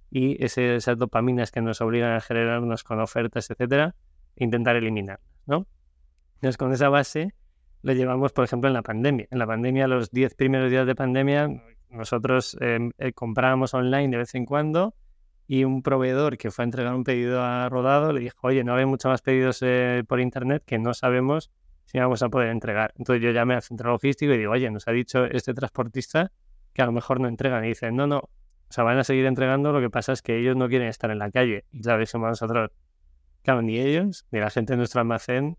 [0.10, 3.96] y ese, esas dopaminas que nos obligan a generarnos con ofertas, etcétera,
[4.36, 5.67] intentar eliminar, ¿no?
[6.36, 7.34] Entonces, con esa base
[7.82, 9.28] lo llevamos, por ejemplo, en la pandemia.
[9.32, 11.50] En la pandemia, los 10 primeros días de pandemia,
[11.89, 14.93] nosotros em, eh, comprábamos online de vez en cuando
[15.48, 18.76] y un proveedor que fue a entregar un pedido a Rodado le dijo, oye, no
[18.76, 21.50] hay muchos más pedidos eh, por internet que no sabemos
[21.86, 22.93] si vamos a poder entregar.
[22.98, 26.32] Entonces yo llamé al centro logístico y digo, oye, nos ha dicho este transportista
[26.74, 27.63] que a lo mejor no entregan.
[27.63, 28.30] Y dicen, no, no,
[28.70, 31.10] o sea, van a seguir entregando, lo que pasa es que ellos no quieren estar
[31.12, 31.66] en la calle.
[31.72, 32.72] Y claro, somos nosotros,
[33.44, 35.58] claro, ni ellos, ni la gente de nuestro almacén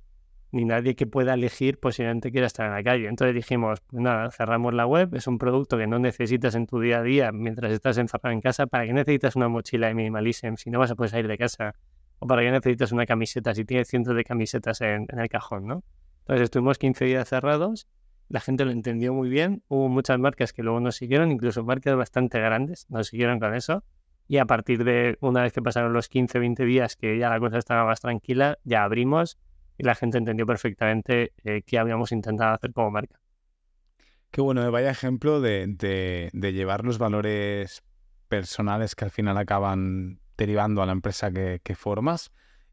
[0.50, 3.08] ni nadie que pueda elegir posiblemente quiera estar en la calle.
[3.08, 6.80] Entonces dijimos, pues nada, cerramos la web, es un producto que no necesitas en tu
[6.80, 8.66] día a día mientras estás encerrado en casa.
[8.66, 11.74] ¿Para qué necesitas una mochila de minimalism si no vas a poder salir de casa?
[12.18, 15.84] ¿O para qué necesitas una camiseta si tienes cientos de camisetas en, el cajón, no?
[16.20, 17.86] Entonces estuvimos 15 días cerrados,
[18.28, 21.96] la gente lo entendió muy bien, hubo muchas marcas que luego nos siguieron, incluso marcas
[21.96, 23.84] bastante grandes nos siguieron con eso.
[24.26, 27.40] Y a partir de una vez que pasaron los 15, 20 días que ya la
[27.40, 29.38] cosa estaba más tranquila, ya abrimos
[29.78, 33.18] y la gente entendió perfectamente eh, qué habíamos intentado hacer como marca.
[34.30, 37.82] Qué bueno, eh, vaya ejemplo de, llevar los valores
[38.28, 42.30] personales que al final acaban derivando a la empresa que, formas,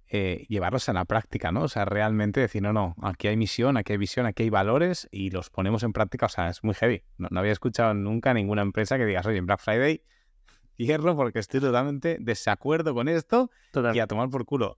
[0.07, 1.63] eh, llevarlos a la práctica, ¿no?
[1.63, 5.07] O sea, realmente decir, no, no, aquí hay misión, aquí hay visión, aquí hay valores
[5.11, 6.27] y los ponemos en práctica.
[6.27, 7.03] O sea, es muy heavy.
[7.17, 10.03] No, había escuchado nunca ninguna empresa que digas, oye, en Black Friday
[10.77, 13.49] cierro porque estoy totalmente desacuerdo con esto
[13.93, 14.77] y a tomar por culo.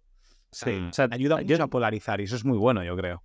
[0.51, 3.21] Sí, o sea, ayuda mucho a polarizar y eso es muy bueno, yo creo.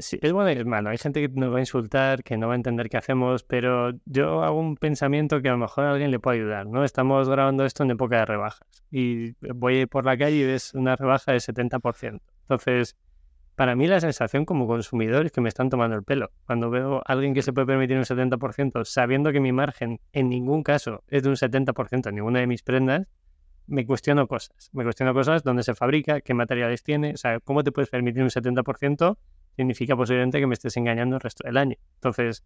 [0.00, 0.90] Sí, es bueno y es malo.
[0.90, 3.90] Hay gente que nos va a insultar, que no va a entender qué hacemos, pero
[4.04, 6.84] yo hago un pensamiento que a lo mejor a alguien le puede ayudar, ¿no?
[6.84, 10.94] Estamos grabando esto en época de rebajas y voy por la calle y ves una
[10.94, 12.20] rebaja de 70%.
[12.42, 12.96] Entonces,
[13.56, 16.30] para mí la sensación como consumidor es que me están tomando el pelo.
[16.46, 20.28] Cuando veo a alguien que se puede permitir un 70%, sabiendo que mi margen en
[20.28, 23.08] ningún caso es de un 70% en ninguna de mis prendas,
[23.66, 24.70] me cuestiono cosas.
[24.72, 28.22] Me cuestiono cosas, dónde se fabrica, qué materiales tiene, o sea, cómo te puedes permitir
[28.22, 29.18] un 70%
[29.58, 31.76] significa posiblemente que me estés engañando el resto del año.
[31.94, 32.44] Entonces,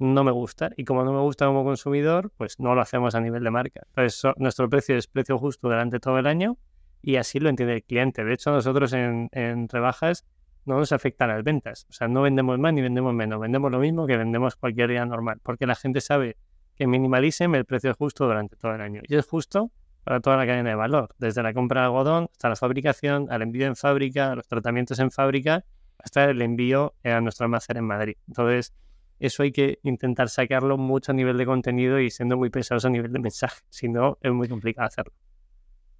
[0.00, 0.70] no me gusta.
[0.76, 3.82] Y como no me gusta como consumidor, pues no lo hacemos a nivel de marca.
[3.90, 6.58] Entonces, nuestro precio es precio justo durante todo el año
[7.00, 8.24] y así lo entiende el cliente.
[8.24, 9.30] De hecho, nosotros en,
[9.68, 10.26] rebajas
[10.64, 11.86] no nos afectan las ventas.
[11.90, 13.38] O sea, no vendemos más ni vendemos menos.
[13.38, 16.36] Vendemos lo mismo que vendemos cualquier día normal, porque la gente sabe
[16.74, 19.00] que minimalicen el precio justo durante todo el año.
[19.06, 19.70] Y es justo
[20.02, 23.42] para toda la cadena de valor, desde la compra de algodón hasta la fabricación, al
[23.42, 25.64] envío en fábrica, los tratamientos en fábrica,
[25.98, 28.16] hasta el envío a nuestro almacén en Madrid.
[28.26, 28.74] Entonces,
[29.18, 32.90] eso hay que intentar sacarlo mucho a nivel de contenido y siendo muy pesados a
[32.90, 35.12] nivel de mensaje, si no es muy complicado hacerlo.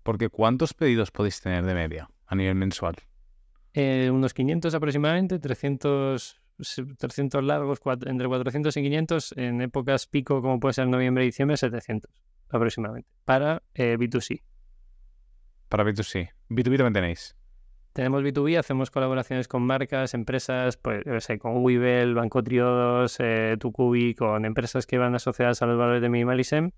[0.03, 2.95] Porque ¿cuántos pedidos podéis tener de media a nivel mensual?
[3.75, 6.41] Eh, unos 500 aproximadamente, 300,
[6.99, 11.57] 300 largos, entre 400 y 500, en épocas pico como puede ser noviembre y diciembre,
[11.57, 12.11] 700
[12.51, 14.43] aproximadamente, para eh, B2C.
[15.69, 16.31] Para B2C.
[16.49, 17.37] ¿B2B también tenéis?
[17.99, 23.57] Tenemos B2B, hacemos colaboraciones con marcas, empresas, pues, yo sé, con Webull, Banco Triodos, eh,
[23.59, 26.69] Tucubi, con empresas que van asociadas a los valores de Minimalism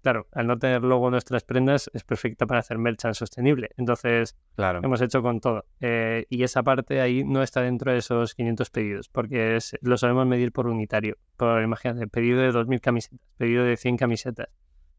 [0.00, 3.68] claro, al no tener logo nuestras prendas es perfecta para hacer merchant sostenible.
[3.76, 4.80] Entonces, claro.
[4.82, 5.66] hemos hecho con todo.
[5.82, 10.26] Eh, y esa parte ahí no está dentro de esos 500 pedidos, porque lo sabemos
[10.26, 11.18] medir por unitario.
[11.36, 14.48] Por, imagínate, pedido de 2.000 camisetas, pedido de 100 camisetas.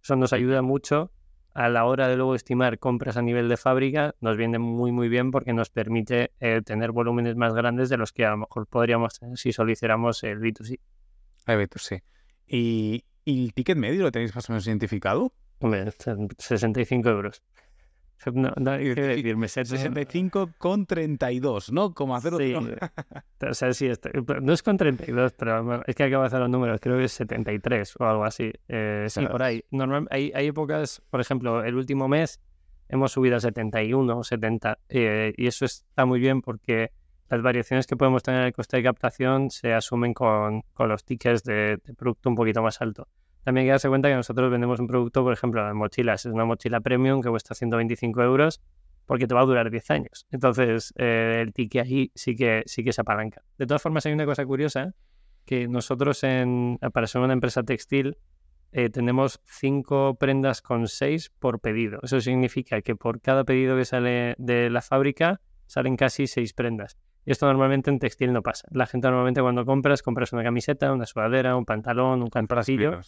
[0.04, 1.12] Eso nos ayuda mucho
[1.54, 5.10] a la hora de luego estimar compras a nivel de fábrica, nos viene muy, muy
[5.10, 8.68] bien porque nos permite eh, tener volúmenes más grandes de los que a lo mejor
[8.68, 10.80] podríamos tener si solo hiciéramos el B2C.
[11.48, 12.02] El B2C.
[12.48, 15.32] Y, ¿Y el ticket medio lo tenéis más o menos identificado?
[15.60, 15.92] Hombre,
[16.38, 17.44] 65 euros.
[18.34, 21.94] No, no hay que decirme 65 con 32, ¿no?
[21.94, 22.54] Como hacer sí.
[22.54, 26.50] o sea, sí, este, no es con 32, pero es que acabo de hacer los
[26.50, 28.52] números, creo que es 73 o algo así.
[28.68, 29.64] Eh, sí, por ahí.
[29.72, 32.40] Normal, hay, hay épocas, por ejemplo, el último mes
[32.92, 36.92] hemos subido a 71 o 70 eh, y eso está muy bien porque
[37.30, 41.06] las variaciones que podemos tener en el coste de captación se asumen con, con los
[41.06, 43.08] tickets de, producto un poquito más alto.
[43.44, 46.26] También hay que darse cuenta que nosotros vendemos un producto, por ejemplo, de mochilas.
[46.26, 48.62] Es una mochila premium que cuesta 125 euros
[49.06, 50.28] porque te va a durar 10 años.
[50.32, 53.42] Entonces, eh, el ticket ahí sí que, sí que se apalanca.
[53.58, 54.94] De todas formas, hay una cosa curiosa,
[55.46, 58.18] que nosotros, en, para ser una empresa textil,
[58.72, 62.00] eh, tenemos 5 prendas con 6 por pedido.
[62.04, 66.98] Eso significa que por cada pedido que sale de la fábrica, salen casi 6 prendas.
[67.26, 68.68] Y esto normalmente en textil no pasa.
[68.72, 73.02] La gente normalmente cuando compras, compras una camiseta, una sudadera, un pantalón, un calzoncillo.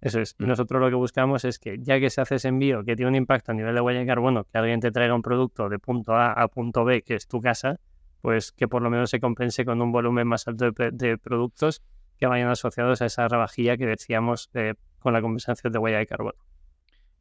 [0.00, 0.34] Eso es.
[0.38, 0.46] Mm.
[0.46, 3.16] nosotros lo que buscamos es que ya que se hace ese envío que tiene un
[3.16, 6.14] impacto a nivel de huella de carbono, que alguien te traiga un producto de punto
[6.14, 7.78] A a punto B, que es tu casa,
[8.22, 11.82] pues que por lo menos se compense con un volumen más alto de, productos
[12.18, 16.06] que vayan asociados a esa rebajilla que decíamos eh, con la compensación de huella de
[16.06, 16.38] carbono.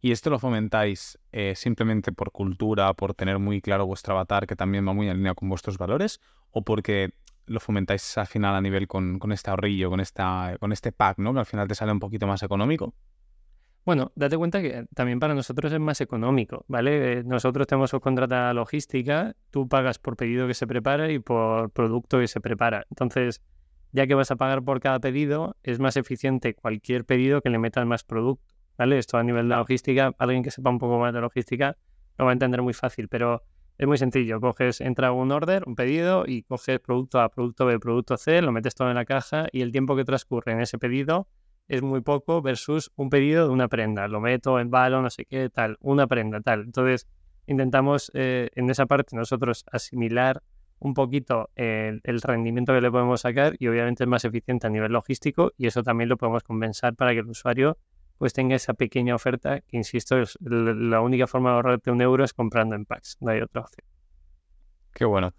[0.02, 4.56] ¿Y esto lo fomentáis eh, simplemente por cultura, por tener muy claro vuestro avatar que
[4.56, 6.22] también va muy alineado con vuestros valores?
[6.52, 7.10] ¿O porque
[7.50, 11.34] lo fomentáis al final a nivel con, este ahorrillo, con, esta, con este pack, ¿no?
[11.34, 12.94] que al final te sale un poquito más económico?
[13.86, 17.24] Bueno, date cuenta que también para nosotros es más económico, ¿vale?
[17.24, 22.28] Nosotros tenemos contrata logística, tú pagas por pedido que se prepara y por producto que
[22.28, 22.86] se prepara.
[22.92, 23.42] Entonces,
[23.92, 27.58] ya que vas a pagar por cada pedido, es más eficiente cualquier pedido que le
[27.58, 28.44] metas más producto.
[28.78, 28.98] ¿vale?
[29.00, 31.76] Esto a nivel de logística, alguien que sepa un poco más de logística
[32.20, 33.44] lo va a entender muy fácil, pero
[33.80, 34.42] es muy sencillo.
[34.42, 38.52] Coges, entra un order, un pedido y coges producto A, producto B, producto C, lo
[38.52, 41.28] metes todo en la caja y el tiempo que transcurre en ese pedido
[41.70, 44.08] es muy poco versus un pedido de una prenda.
[44.10, 46.62] Lo meto, en balo, no sé qué, tal, una prenda, tal.
[46.66, 47.08] Entonces,
[47.48, 50.44] intentamos eh, en esa parte nosotros asimilar
[50.80, 54.92] un poquito el, rendimiento que le podemos sacar y obviamente es más eficiente a nivel
[54.92, 57.78] logístico y eso también lo podemos compensar para que el usuario
[58.20, 62.26] pues tenga esa pequeña oferta que, insisto, es la única forma de ahorrarte un euro
[62.26, 63.88] es comprando en packs, no hay otra opción.
[64.94, 65.34] Qué bueno.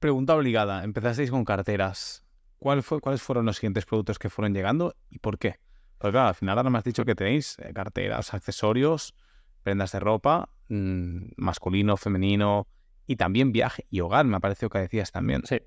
[0.00, 2.24] Pregunta obligada, empezasteis con carteras.
[2.58, 5.60] ¿Cuál fue, ¿Cuáles fueron los siguientes productos que fueron llegando y por qué?
[5.98, 9.14] Porque claro, al final ahora me has dicho que tenéis eh, carteras, accesorios,
[9.62, 12.66] prendas de ropa, mm, masculino, femenino
[13.06, 15.42] y también viaje y hogar, me ha parecido que decías también.
[15.44, 15.60] Sí,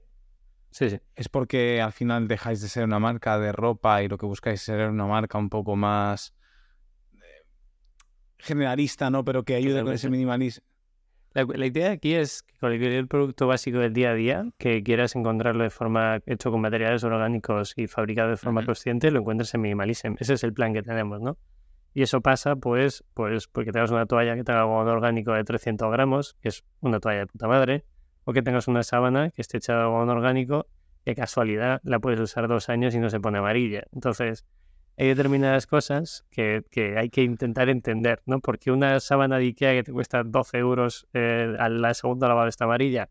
[0.72, 1.00] Sí, sí.
[1.16, 4.62] ¿Es porque al final dejáis de ser una marca de ropa y lo que buscáis
[4.62, 6.34] es ser una marca un poco más
[7.14, 7.46] eh,
[8.38, 9.26] generalista, ¿no?
[9.26, 10.66] Pero que ayude con ese minimalismo.
[11.34, 15.64] La, idea aquí es que cualquier producto básico del día a día que quieras encontrarlo
[15.64, 20.16] de forma hecho con materiales orgánicos y fabricado de forma consciente, lo encuentres en Minimalism.
[20.20, 21.38] Ese es el plan que tenemos, ¿no?
[21.94, 25.90] Y eso pasa, pues, pues porque tengas una toalla que tenga algodón orgánico de 300
[25.92, 27.86] gramos, que es una toalla de puta madre,
[28.24, 30.68] o que tengas una sábana que esté hecha de algodón orgánico,
[31.06, 33.86] que casualidad la puedes usar dos años y no se pone amarilla.
[33.92, 34.46] Entonces,
[34.98, 36.64] hay determinadas cosas que,
[36.98, 38.40] hay que intentar entender, ¿no?
[38.40, 42.50] Porque una sábana de Ikea que te cuesta 12 euros eh, a la segunda lavada
[42.50, 43.10] está amarilla,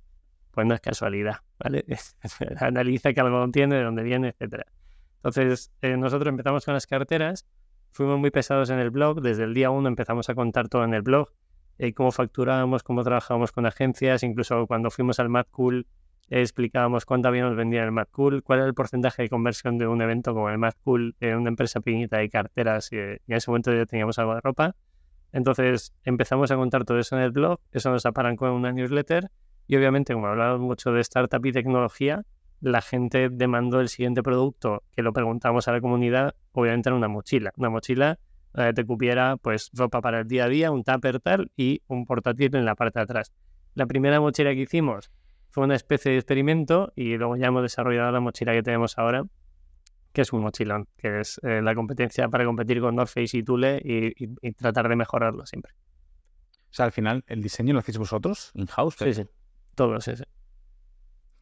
[0.53, 1.39] pues no es casualidad.
[1.59, 1.85] ¿vale?
[2.61, 4.67] Analiza qué algodón tiene, de dónde viene, etcétera.
[5.17, 7.47] Entonces, eh, nosotros empezamos con las carteras,
[7.93, 10.95] fuimos muy pesados en el blog, desde el día uno empezamos a contar todo en
[10.95, 11.31] el blog,
[11.81, 15.87] eh, cómo facturábamos, cómo trabajábamos con agencias, incluso cuando fuimos al Mad Cool
[16.29, 19.87] explicábamos cuánto habíamos vendido en el Mad Cool, cuál era el porcentaje de conversión de
[19.89, 23.21] un evento como el Mad Cool en una empresa pequeñita de carteras y, y en
[23.27, 24.77] ese momento ya teníamos algo de ropa.
[25.33, 29.31] Entonces empezamos a contar todo eso en el blog, eso nos apalancó en una newsletter
[29.67, 32.23] y obviamente como hablamos mucho de startup y tecnología,
[32.61, 37.09] la gente demandó el siguiente producto que lo preguntamos a la comunidad, obviamente era una
[37.09, 37.53] mochila.
[37.57, 38.19] Una mochila
[38.55, 42.07] eh, te cupiera pues ropa para el día a día, un tupper tal y un
[42.07, 43.33] portátil en la parte de atrás.
[43.75, 45.11] La primera mochila que hicimos
[45.51, 49.25] fue una especie de experimento y luego ya hemos desarrollado la mochila que tenemos ahora,
[50.13, 53.43] que es un mochilón, que es eh, la competencia para competir con North Face y
[53.43, 55.73] Tule y, tratar de mejorarlo siempre.
[56.71, 58.97] O sea, al final, ¿el diseño lo hacéis vosotros, in-house?
[58.99, 59.27] Sí, sí,
[59.75, 60.25] todo, sí, sí.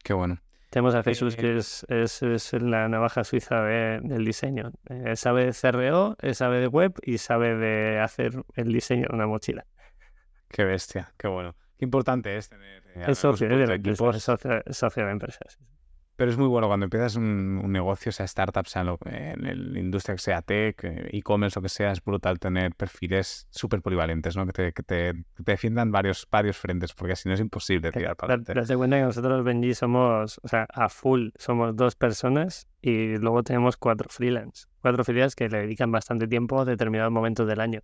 [0.03, 0.41] Qué bueno.
[0.69, 1.85] Tenemos a Jesús, que eh, es,
[2.21, 4.71] es, la navaja suiza del diseño.
[4.89, 9.25] Eh, sabe de CRO, sabe de web y sabe de hacer el diseño de una
[9.25, 9.65] mochila.
[10.47, 11.55] Qué bestia, qué bueno.
[11.77, 12.83] Qué importante es tener...
[12.95, 15.57] es socio, es socio de empresas.
[16.19, 20.21] Pero es muy bueno cuando empiezas un, negocio, sea startup, sea en la industria que
[20.21, 24.45] sea tech, eh, e-commerce o que sea, es brutal tener perfiles súper polivalentes, ¿no?
[24.45, 28.33] Que te, que te, defiendan varios, varios frentes, porque si no es imposible tirar para
[28.33, 28.53] adelante.
[28.53, 33.41] Date cuenta que nosotros Benji somos, o sea, a full, somos dos personas y luego
[33.43, 34.67] tenemos cuatro freelance.
[34.81, 37.79] Cuatro freelance que le dedican bastante tiempo a determinados momentos del año.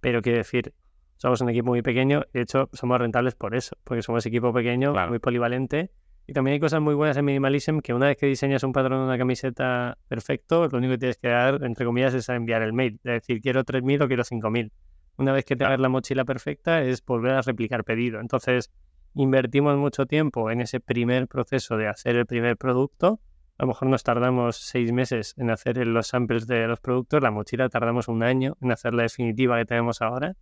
[0.00, 0.72] Pero quiero decir,
[1.18, 4.94] somos un equipo muy pequeño, de hecho, somos rentables por eso, porque somos equipo pequeño,
[5.10, 5.90] muy polivalente
[6.28, 9.00] y también hay cosas muy buenas en Minimalism que una vez que diseñas un patrón
[9.00, 12.74] de una camiseta perfecto, lo único que tienes que dar, entre comillas, es enviar el
[12.74, 13.00] mail.
[13.02, 14.70] Es decir, quiero 3.000 o quiero 5.000.
[15.16, 18.20] Una vez que te hagas la mochila perfecta es volver a replicar pedido.
[18.20, 18.70] Entonces,
[19.14, 23.22] invertimos mucho tiempo en ese primer proceso de hacer el primer producto.
[23.56, 27.22] A lo mejor nos tardamos seis meses en hacer los samples de los productos.
[27.22, 30.36] La mochila tardamos un año en hacer la definitiva que tenemos ahora.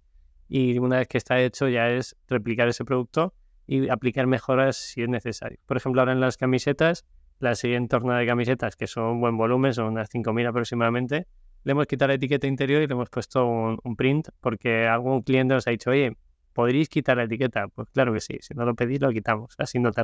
[0.48, 3.34] Y una vez que está hecho ya es replicar ese producto
[3.66, 5.58] y aplicar mejoras si es necesario.
[5.66, 7.04] Por ejemplo, ahora en las camisetas,
[7.38, 11.26] la siguiente tornada de camisetas, que son buen volumen, son unas 5.000 aproximadamente,
[11.64, 15.54] le hemos quitado la etiqueta interior y le hemos puesto un, print porque algún cliente
[15.54, 16.16] nos ha dicho, oye,
[16.52, 17.66] ¿podríais quitar la etiqueta?
[17.68, 20.02] Pues claro que sí, si no lo pedís lo quitamos, así no te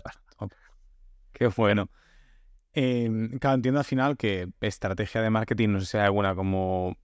[1.33, 1.89] Qué bueno.
[2.75, 6.97] Eh, claro, entiendo al final que estrategia de marketing, no sé si alguna como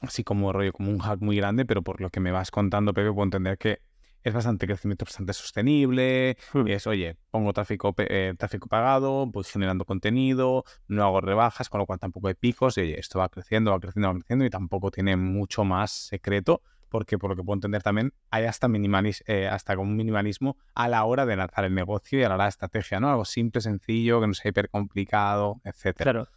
[0.00, 2.92] así como rollo, como un hack muy grande, pero por lo que me vas contando,
[2.92, 3.80] Pepe, puedo entender que
[4.24, 6.66] es bastante crecimiento bastante sostenible, hmm.
[6.66, 11.86] es, oye, pongo tráfico, eh, tráfico pagado, voy generando contenido, no hago rebajas, con lo
[11.86, 14.90] cual tampoco hay picos, y oye, esto va creciendo, va creciendo, va creciendo, y tampoco
[14.90, 19.46] tiene mucho más secreto, porque por lo que puedo entender también, hay hasta, minimalis, eh,
[19.46, 22.50] hasta un minimalismo a la hora de lanzar el negocio y a la hora de
[22.50, 23.10] estrategia, ¿no?
[23.10, 26.12] Algo simple, sencillo, que no sea hiper complicado, etcétera.
[26.12, 26.28] Claro.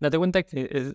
[0.00, 0.94] Date cuenta que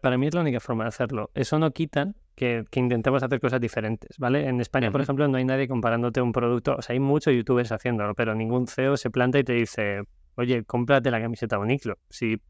[0.00, 1.30] para mí es la única forma de hacerlo.
[1.34, 4.48] Eso no quita que, intentemos hacer cosas diferentes, ¿vale?
[4.48, 7.70] En España, por ejemplo, no hay nadie comparándote un producto, o sea, hay muchos youtubers
[7.70, 10.04] haciéndolo, pero ningún CEO se planta y te dice,
[10.36, 11.98] oye, cómprate la camiseta Uniclo.
[12.08, 12.40] Si, o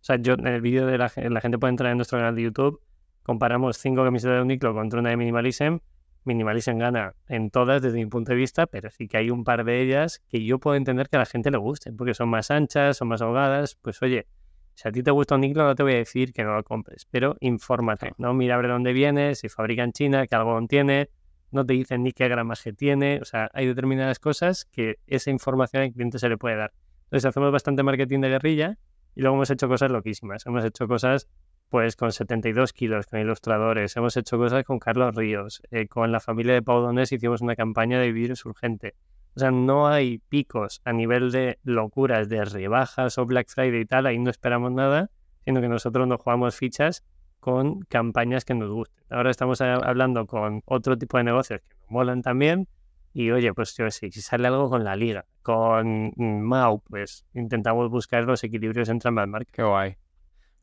[0.00, 2.42] sea, yo en el vídeo de la, la gente puede entrar en nuestro canal de
[2.42, 2.80] YouTube,
[3.22, 5.76] comparamos cinco camisetas de Uniclo contra una de Minimalism,
[6.24, 9.64] Minimalism gana en todas desde mi punto de vista, pero sí que hay un par
[9.64, 12.50] de ellas que yo puedo entender que a la gente le gusten, porque son más
[12.50, 14.26] anchas, son más ahogadas, pues oye,
[14.74, 16.64] si a ti te gusta un Niclo, no te voy a decir que no lo
[16.64, 18.34] compres, pero infórmate, ¿no?
[18.34, 21.10] Mira a ver dónde viene, si fabrica en China, qué algodón tiene,
[21.50, 25.82] no te dicen ni qué gramaje tiene, o sea, hay determinadas cosas que esa información
[25.82, 26.72] al cliente se le puede dar.
[27.04, 28.78] Entonces hacemos bastante marketing de guerrilla
[29.14, 30.44] y luego hemos hecho cosas loquísimas.
[30.46, 31.28] Hemos hecho cosas
[31.68, 36.20] pues con 72 kilos, con ilustradores, hemos hecho cosas con Carlos Ríos, eh, con la
[36.20, 38.94] familia de Pau Donés hicimos una campaña de virus urgente.
[39.36, 43.84] O sea, no hay picos a nivel de locuras, de rebajas o Black Friday y
[43.84, 45.10] tal, ahí no esperamos nada,
[45.44, 47.04] sino que nosotros nos jugamos fichas
[47.40, 49.04] con campañas que nos gusten.
[49.10, 52.68] Ahora estamos hablando con otro tipo de negocios que nos molan también,
[53.12, 57.90] y oye, pues yo sí, si sale algo con la liga, con Mau, pues intentamos
[57.90, 59.52] buscar los equilibrios entre ambas marcas.
[59.52, 59.96] Qué guay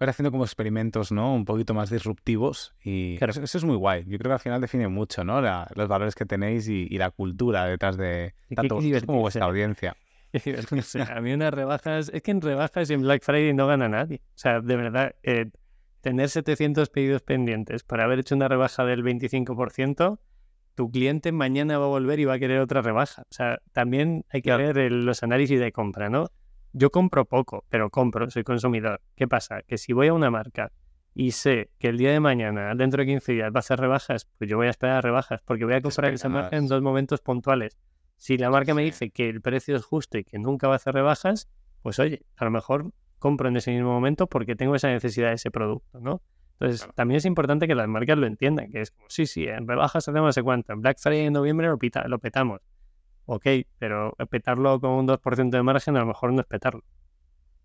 [0.09, 1.33] haciendo como experimentos, ¿no?
[1.33, 4.03] Un poquito más disruptivos y eso, es muy guay.
[4.07, 5.41] Yo creo que al final define mucho, ¿no?
[5.41, 9.95] los valores que tenéis y, la cultura detrás de tanto como vuestra audiencia.
[11.15, 14.21] a mí unas rebajas, es que en rebajas y en Black Friday no gana nadie.
[14.27, 15.49] O sea, de verdad, eh,
[16.01, 20.19] tener 700 pedidos pendientes para haber hecho una rebaja del 25%,
[20.75, 23.23] tu cliente mañana va a volver y va a querer otra rebaja.
[23.23, 26.27] O sea, también hay que ver los análisis de compra, ¿no?
[26.73, 29.01] Yo compro poco, pero compro, soy consumidor.
[29.15, 29.61] ¿Qué pasa?
[29.63, 30.71] Que si voy a una marca
[31.13, 34.25] y sé que el día de mañana, dentro de 15 días, va a hacer rebajas,
[34.37, 36.81] pues yo voy a esperar a rebajas, porque voy a comprar esa marca en dos
[36.81, 37.77] momentos puntuales.
[38.15, 40.75] Si la marca me dice que el precio es justo y que nunca va a
[40.77, 41.49] hacer rebajas,
[41.81, 45.35] pues oye, a lo mejor compro en ese mismo momento porque tengo esa necesidad de
[45.35, 46.21] ese producto, ¿no?
[46.53, 46.93] Entonces, Claro.
[46.93, 50.07] también es importante que las marcas lo entiendan, que es como, sí, sí, en rebajas
[50.07, 52.61] hacemos no sé cuánto, en Black Friday en noviembre lo, pita- lo petamos.
[53.25, 53.45] Ok,
[53.77, 56.83] pero petarlo con un 2% de margen a lo mejor no es petarlo.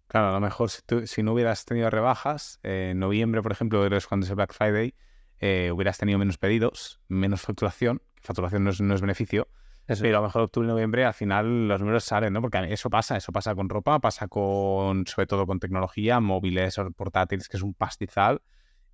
[0.09, 3.53] Claro, a lo mejor si, tú- si no hubieras tenido rebajas, eh, en noviembre, por
[3.53, 4.95] ejemplo, es cuando es el Black Friday,
[5.41, 8.01] eh, hubieras tenido menos pedidos, menos facturación.
[8.23, 9.49] Facturación no es, no es beneficio,
[9.87, 10.03] Eso.
[10.03, 12.41] pero a lo mejor octubre y noviembre al final los números salen, ¿no?
[12.41, 17.49] Porque eso pasa, eso pasa con ropa, pasa con, sobre todo con tecnología, móviles portátiles,
[17.49, 18.41] que es un pastizal.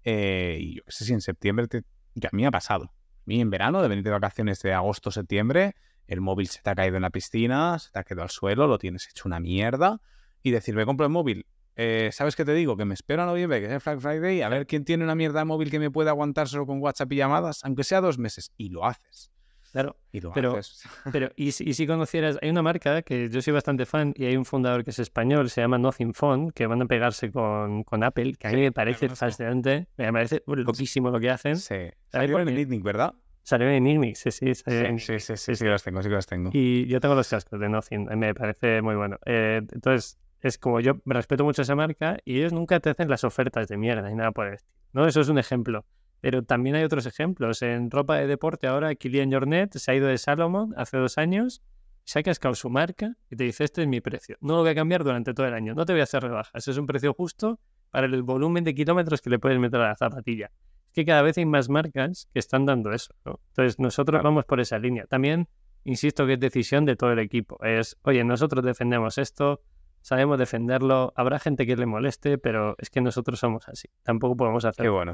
[0.05, 1.85] Eh, y yo qué sé si en septiembre, te-
[2.21, 2.85] que a mí me ha pasado.
[2.87, 5.75] A mí en verano, de venir de vacaciones de agosto septiembre,
[6.13, 8.67] el móvil se te ha caído en la piscina, se te ha quedado al suelo,
[8.67, 10.01] lo tienes hecho una mierda.
[10.43, 11.47] Y decir, me compro el móvil.
[11.77, 12.77] eh, ¿Sabes qué te digo?
[12.77, 15.15] Que me espero a noviembre, que es el Black Friday, a ver quién tiene una
[15.15, 18.19] mierda de móvil que me pueda aguantar solo con WhatsApp y llamadas, aunque sea dos
[18.19, 18.53] meses.
[18.57, 19.31] Y lo haces.
[19.73, 20.83] Claro, Y lo Pero- haces.
[21.13, 24.27] pero y si, y si conocieras, hay una marca que yo soy bastante fan y
[24.27, 27.83] hay un fundador que es español, se llama Nothing Phone, que van a pegarse con,
[27.85, 31.57] con Apple, que a mí me parece fascinante, me parece loquísimo lo que hacen.
[31.57, 31.69] Sí.
[31.69, 33.15] ¿Sabes Salió por en el ¿verdad?
[33.43, 36.09] Salió en Ignix, sí, sí, salió en Sí, sí, sí, sí, sí, los tengo, sí
[36.09, 36.51] que los tengo.
[36.53, 39.19] Y yo tengo los cascos de Nothing, me parece muy bueno.
[39.27, 43.25] Eh, entonces, es como yo respeto mucho esa marca y ellos nunca te hacen las
[43.25, 44.77] ofertas de mierda ni nada por el estilo.
[44.93, 45.07] ¿no?
[45.07, 45.85] Eso es un ejemplo.
[46.21, 47.63] Pero también hay otros ejemplos.
[47.63, 51.63] En ropa de deporte ahora, Kilian Jornet se ha ido de Salomon hace dos años,
[52.05, 54.37] se ha cascado su marca y te dice, este es mi precio.
[54.41, 56.69] No lo voy a cambiar durante todo el año, no te voy a hacer rebajas.
[56.69, 57.59] Es un precio justo
[57.91, 60.51] para el volumen de kilómetros que le puedes meter a la zapatilla.
[60.93, 63.15] Que cada vez hay más marcas que están dando eso.
[63.25, 63.41] ¿no?
[63.49, 65.07] Entonces nosotros vamos por esa línea.
[65.07, 65.49] También
[65.85, 67.63] insisto que es decisión de todo el equipo.
[67.65, 69.63] Es, oye, nosotros defendemos esto,
[70.01, 73.89] sabemos defenderlo, habrá gente que le moleste, pero es que nosotros somos así.
[74.03, 74.85] Tampoco podemos hacer.
[74.85, 75.13] Qué bueno.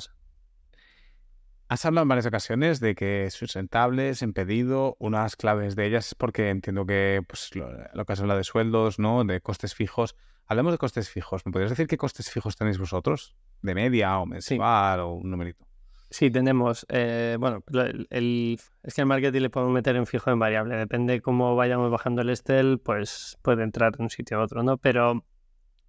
[1.70, 4.96] Has hablado en varias ocasiones de que sois rentables en pedido.
[4.98, 8.44] Unas claves de ellas es porque entiendo que pues, lo, lo que has hablado de
[8.44, 9.22] sueldos, ¿no?
[9.24, 10.16] De costes fijos.
[10.46, 11.44] Hablemos de costes fijos.
[11.44, 13.36] ¿Me podrías decir qué costes fijos tenéis vosotros?
[13.60, 15.67] ¿De media o mensual o un numerito?
[16.10, 20.30] Sí, tenemos, eh, bueno, el, el- es que el marketing le podemos meter en fijo
[20.30, 20.76] en variable.
[20.76, 24.78] Depende cómo vayamos bajando el Estel, pues puede entrar de un sitio a otro, ¿no?
[24.78, 25.24] Pero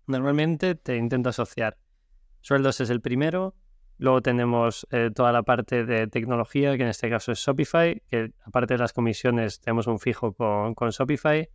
[0.08, 1.78] normalmente te intento asociar.
[2.42, 3.56] Sueldos es el primero,
[3.98, 8.32] luego tenemos eh, toda la parte de tecnología, que en este caso es Shopify, que
[8.44, 11.50] aparte de las comisiones tenemos un fijo con, con Shopify.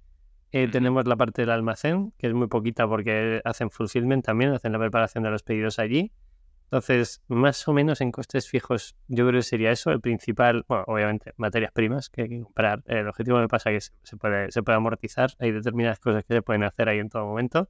[0.52, 4.72] Eh, tenemos la parte del almacén, que es muy poquita porque hacen fulfillment también, hacen
[4.72, 6.12] la preparación de los pedidos allí.
[6.64, 9.90] Entonces, más o menos en costes fijos, yo creo que sería eso.
[9.90, 12.82] El principal, bueno, obviamente, materias primas que hay que comprar.
[12.86, 15.30] El objetivo me pasa que se, puede, se puede amortizar.
[15.38, 17.68] Hay determinadas cosas que se pueden hacer ahí en todo momento.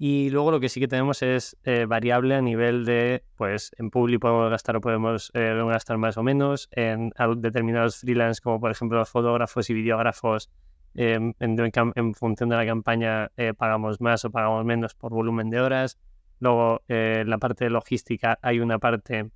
[0.00, 3.90] Y luego lo que sí que tenemos es eh, variable a nivel de, pues, en
[3.90, 6.68] Publi podemos gastar o podemos eh, gastar más o menos.
[6.70, 10.50] En determinados freelance, como por ejemplo los fotógrafos y videógrafos,
[10.94, 15.12] eh, en, en en función de la campaña eh, pagamos más o pagamos menos por
[15.12, 15.98] volumen de horas.
[16.40, 19.30] Luego, eh, en la parte de logística hay una parte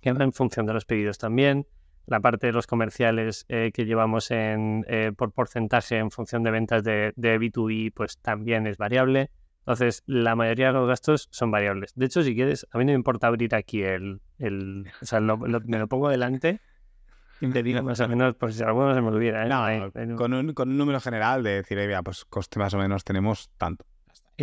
[0.00, 1.66] que va en función de los pedidos también.
[2.06, 6.50] La parte de los comerciales eh, que llevamos en, eh, por porcentaje en función de
[6.50, 9.30] ventas de, de B2B, pues también es variable.
[9.60, 11.92] Entonces, la mayoría de los gastos son variables.
[11.94, 14.20] De hecho, si quieres, a mí no me importa abrir aquí el...
[14.38, 16.60] el o sea, lo- lo- me lo pongo delante
[17.40, 19.44] y te digo más o menos, por si alguno se me olvida.
[19.46, 19.48] ¿eh?
[19.48, 23.48] No, con un, con un número general de decir, pues coste más o menos tenemos
[23.56, 23.84] tanto.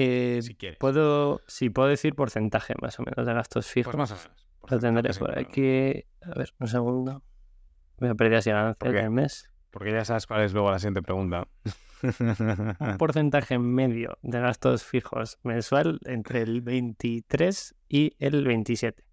[0.02, 3.95] Eh, Si puedo, sí, puedo decir porcentaje más o menos de gastos fijos.
[3.95, 4.45] Pues más o menos.
[4.70, 6.06] Lo tendré por aquí.
[6.22, 7.24] A ver, un segundo.
[7.97, 9.02] Voy a perder así ganancias ¿Por qué?
[9.02, 9.52] del mes.
[9.72, 11.47] Porque ya sabes cuál es luego la siguiente pregunta.
[12.02, 19.04] Un porcentaje medio de gastos fijos mensual entre el 23 y el 27.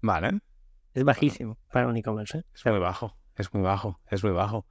[0.00, 0.40] vale.
[0.94, 2.38] Es bajísimo para un e-commerce.
[2.38, 2.44] ¿eh?
[2.54, 4.66] Es muy bajo, es muy bajo, es muy bajo.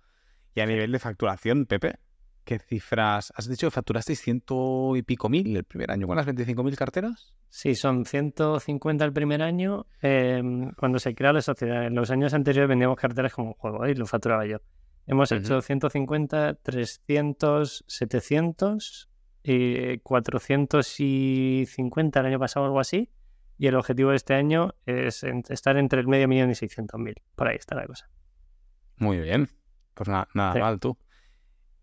[0.53, 1.99] Y a nivel de facturación, Pepe,
[2.43, 3.31] ¿qué cifras?
[3.35, 7.33] Has dicho que facturasteis ciento y pico mil el primer año con las 25.000 carteras.
[7.49, 9.85] Sí, son 150 el primer año.
[10.01, 10.41] eh,
[10.77, 13.91] cuando se crea la sociedad, en los años anteriores vendíamos carteras como un juego ¿eh?
[13.91, 14.57] y lo facturaba yo.
[15.07, 15.41] Hemos Ujú.
[15.41, 19.09] hecho 150, 300, 700
[19.43, 23.09] y 450 el año pasado, algo así.
[23.57, 27.15] Y el objetivo de este año es en- estar entre el medio millón y 600.000.
[27.35, 28.09] Por ahí está la cosa.
[28.97, 29.49] Muy bien.
[29.93, 30.59] Pues na- nada Sí.
[30.59, 30.97] mal, tú.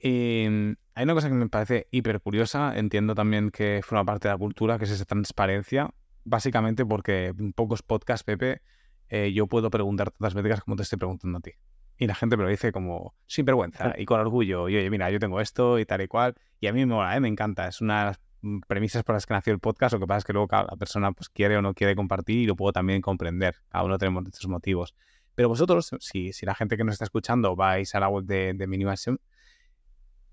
[0.01, 2.76] Y mm, hay una cosa que me parece hiper curiosa.
[2.76, 5.90] Entiendo también que forma parte de la cultura, que es esa transparencia.
[6.24, 8.62] Básicamente porque en pocos podcasts, Pepe,
[9.09, 11.53] eh, yo puedo preguntar tantas métricas como te estoy preguntando a ti.
[11.96, 14.68] Y la gente me lo dice como sin vergüenza y con orgullo.
[14.68, 16.34] Y oye, mira, yo tengo esto y tal y cual.
[16.61, 17.20] Y a mí me mola, ¿eh?
[17.20, 17.66] me encanta.
[17.66, 19.94] Es una de las mm, premisas por las que nació el podcast.
[19.94, 22.46] Lo que pasa es que luego cada persona pues, quiere o no quiere compartir y
[22.46, 23.57] lo puedo también comprender.
[23.68, 24.94] Cada uno tenemos nuestros motivos.
[25.34, 28.55] Pero vosotros, si, si la gente que nos está escuchando vais a la web de,
[28.55, 28.66] de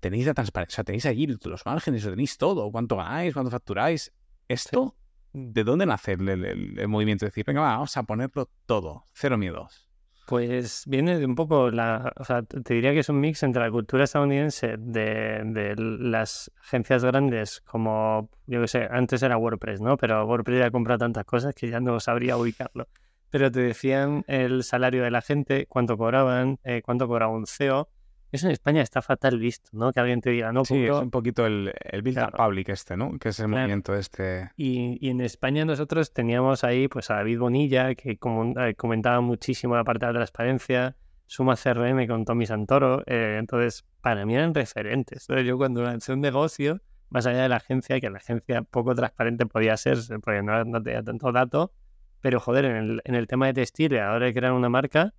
[0.00, 4.12] tenéis la transparencia, tenéis allí los márgenes, lo tenéis todo, cuánto ganáis, cuánto facturáis.
[4.48, 4.96] Esto,
[5.32, 7.24] ¿de dónde nace el, movimiento?
[7.24, 9.88] De decir, venga, vamos a ponerlo todo, cero miedos.
[10.26, 12.12] Pues viene de un poco la.
[12.16, 16.50] O sea, te diría que es un mix entre la cultura estadounidense de, de las
[16.60, 19.96] agencias grandes, como yo que sé, antes era WordPress, ¿no?
[19.96, 22.88] Pero WordPress ya compra tantas cosas que ya no sabría ubicarlo.
[23.30, 27.88] Pero te decían el salario de la gente, cuánto cobraban, eh, cuánto cobraba un CEO,
[28.36, 29.92] eso en España está fatal visto, ¿no?
[29.92, 33.18] Que alguien te diga, no, Sí, es un poquito el, el Build Public este, ¿no?
[33.18, 34.50] Que es el movimiento este.
[34.56, 39.76] Y, y, en España nosotros teníamos ahí pues a David Bonilla, que eh, comentaba muchísimo
[39.76, 44.54] la parte de la transparencia, Suma CRM con Tommy Santoro, eh, entonces para mí eran
[44.54, 45.24] referentes.
[45.28, 46.80] Entonces yo cuando lancé un negocio,
[47.10, 50.82] más allá de la agencia, que la agencia poco transparente podía ser, porque no, no
[50.82, 51.72] tenía tanto dato,
[52.20, 55.14] pero joder, en el, en el tema de textil, ahora de crear una marca,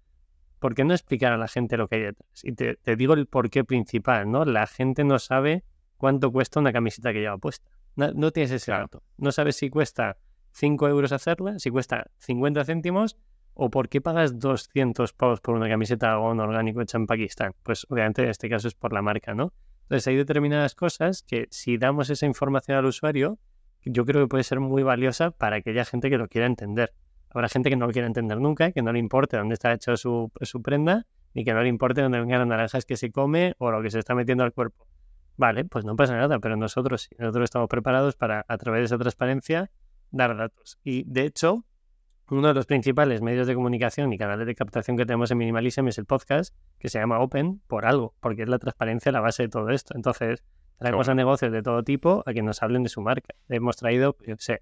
[0.59, 2.43] ¿por qué no explicar a la gente lo que hay detrás?
[2.43, 4.45] Y te, digo el porqué principal, ¿no?
[4.45, 5.63] La gente no sabe
[5.97, 7.71] cuánto cuesta una camiseta que lleva puesta.
[7.95, 9.01] No, tienes ese dato.
[9.17, 10.17] No sabes si cuesta
[10.51, 13.17] 5 euros hacerla, si cuesta 50 céntimos
[13.55, 17.53] o por qué pagas 200 pavos por una camiseta algodón orgánico hecha en Pakistán.
[17.63, 19.51] Pues obviamente en este caso es por la marca, ¿no?
[19.83, 23.39] Entonces hay determinadas cosas que si damos esa información al usuario,
[23.83, 26.93] yo creo que puede ser muy valiosa para aquella gente que lo quiera entender.
[27.29, 29.97] Habrá gente que no lo quiera entender nunca, que no le importe dónde está hecho
[29.97, 33.55] su, su prenda, ni que no le importe dónde vengan las naranjas que se come
[33.57, 34.87] o lo que se está metiendo al cuerpo.
[35.35, 38.97] Vale, pues no pasa nada, pero nosotros nosotros estamos preparados para, a través de esa
[38.97, 39.69] transparencia,
[40.09, 40.79] dar datos.
[40.83, 41.63] Y de hecho,
[42.29, 45.87] uno de los principales medios de comunicación y canales de captación que tenemos en Minimalism
[45.87, 49.43] es el podcast, que se llama Open, por algo, porque es la transparencia la base
[49.43, 49.95] de todo esto.
[49.95, 50.43] Entonces,
[50.77, 53.35] traemos a negocios de todo tipo a que nos hablen de su marca.
[53.47, 54.61] Hemos traído, yo sé,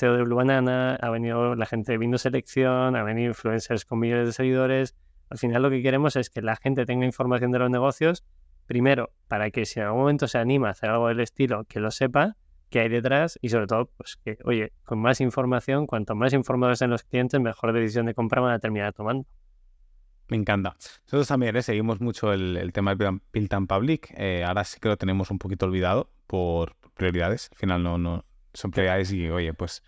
[0.00, 4.32] Blue Banana, ha venido la gente de Vino Selección, ha venido influencers con millones de
[4.32, 4.96] seguidores.
[5.30, 8.24] Al final lo que queremos es que la gente tenga información de los negocios,
[8.66, 11.80] primero, para que si en algún momento se anima a hacer algo del estilo, que
[11.80, 12.36] lo sepa,
[12.70, 16.78] que hay detrás y sobre todo, pues que, oye, con más información, cuanto más informados
[16.78, 19.26] sean los clientes, mejor decisión de compra van a terminar tomando.
[20.28, 20.74] Me encanta.
[21.04, 21.62] Nosotros también ¿eh?
[21.62, 24.12] seguimos mucho el, tema del Build and Public.
[24.16, 27.50] Eh, ahora sí que lo tenemos un poquito olvidado por prioridades.
[27.52, 28.24] Al final no, no,
[28.54, 29.82] son prioridades y, oye, pues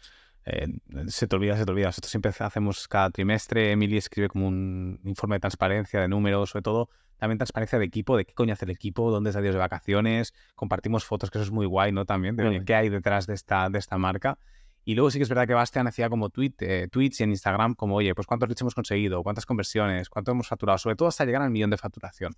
[0.44, 0.68] eh,
[1.08, 1.86] se te olvida, se te olvida.
[1.86, 6.62] Nosotros siempre hacemos cada trimestre, Emily escribe como un informe de transparencia, de números, sobre
[6.62, 10.34] todo también transparencia de equipo, de qué coño hace el equipo, dónde Dios de vacaciones,
[10.54, 12.04] compartimos fotos, que eso es muy guay, ¿no?
[12.04, 14.38] También, de qué hay detrás de esta, de esta marca.
[14.84, 17.74] Y luego sí que es verdad que Bastian hacía como tweet, eh, tweets en Instagram
[17.74, 21.24] como, oye, pues cuántos leads hemos conseguido, cuántas conversiones, cuánto hemos facturado, sobre todo hasta
[21.24, 22.34] llegar al millón de facturación.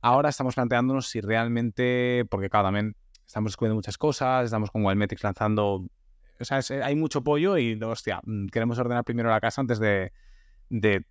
[0.00, 2.96] Ahora estamos planteándonos si realmente, porque claro, también
[3.32, 5.86] estamos descubriendo muchas cosas, estamos con Wildmetrics lanzando,
[6.38, 10.12] o sea, hay mucho pollo y, hostia, mm, queremos ordenar primero la casa antes de,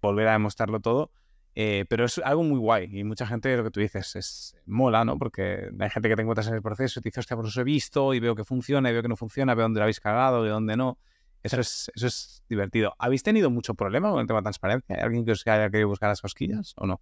[0.01, 1.11] volver a demostrarlo todo.
[1.55, 5.03] Eh, pero es algo muy guay y mucha gente, lo que tú dices, es mola,
[5.03, 5.17] ¿no?
[5.17, 7.61] Porque hay gente que te encuentras en el proceso y te dice, hostia, pues eso
[7.61, 9.99] he visto y veo que funciona y veo que no funciona, veo dónde lo habéis
[9.99, 10.99] cagado y dónde no.
[11.41, 12.93] Eso es, eso es divertido.
[12.99, 14.95] ¿Habéis tenido mucho problema con el tema de transparencia?
[14.95, 17.01] ¿Hay alguien que os haya querido buscar las cosquillas o no?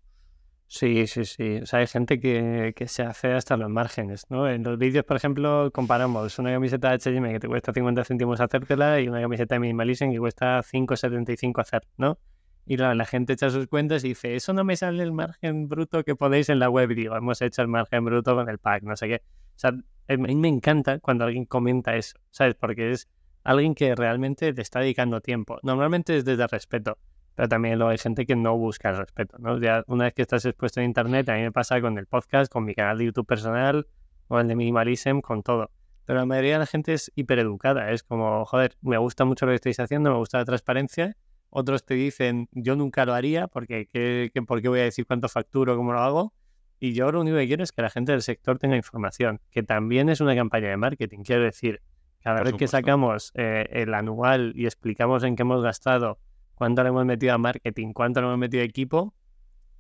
[0.72, 1.58] Sí, sí, sí.
[1.64, 4.48] O sea, hay gente que, que se hace hasta los márgenes, ¿no?
[4.48, 9.02] En los vídeos, por ejemplo, comparamos una camiseta H&M que te cuesta 50 céntimos hacértela
[9.02, 12.20] y una camiseta de Minimalism que cuesta 5,75 hacer, ¿no?
[12.68, 15.68] Y la, la, gente echa sus cuentas y dice, eso no me sale el margen
[15.68, 16.92] bruto que podéis en la web.
[16.92, 19.24] Y digo, hemos hecho el margen bruto con el pack, no sé qué.
[19.56, 22.54] O sea, a mí me encanta cuando alguien comenta eso, ¿sabes?
[22.54, 23.10] Porque es
[23.44, 25.58] alguien que realmente te está dedicando tiempo.
[25.64, 27.00] Normalmente es desde respeto
[27.40, 29.58] pero también hay gente que no busca el respeto, ¿no?
[29.62, 32.52] Ya una vez que estás expuesto en internet, a mí me pasa con el podcast,
[32.52, 33.88] con mi canal de YouTube personal
[34.28, 35.72] o el de Minimalism, con todo.
[36.04, 39.54] Pero la mayoría de la gente es hipereducada, es como, joder, me gusta mucho lo
[39.54, 41.16] que estáis haciendo, me gusta la transparencia.
[41.50, 45.30] Otros te dicen, yo nunca lo haría, porque ¿qué, por qué voy a decir cuánto
[45.30, 46.34] facturo, cómo lo hago?
[46.78, 49.64] Y yo lo único que quiero es que la gente del sector tenga información, que
[49.64, 51.20] también es una campaña de marketing.
[51.24, 51.82] Quiero decir,
[52.22, 56.20] cada vez que sacamos eh, el anual y explicamos en qué hemos gastado
[56.60, 59.16] cuánto le hemos metido a marketing, cuánto le hemos metido a equipo,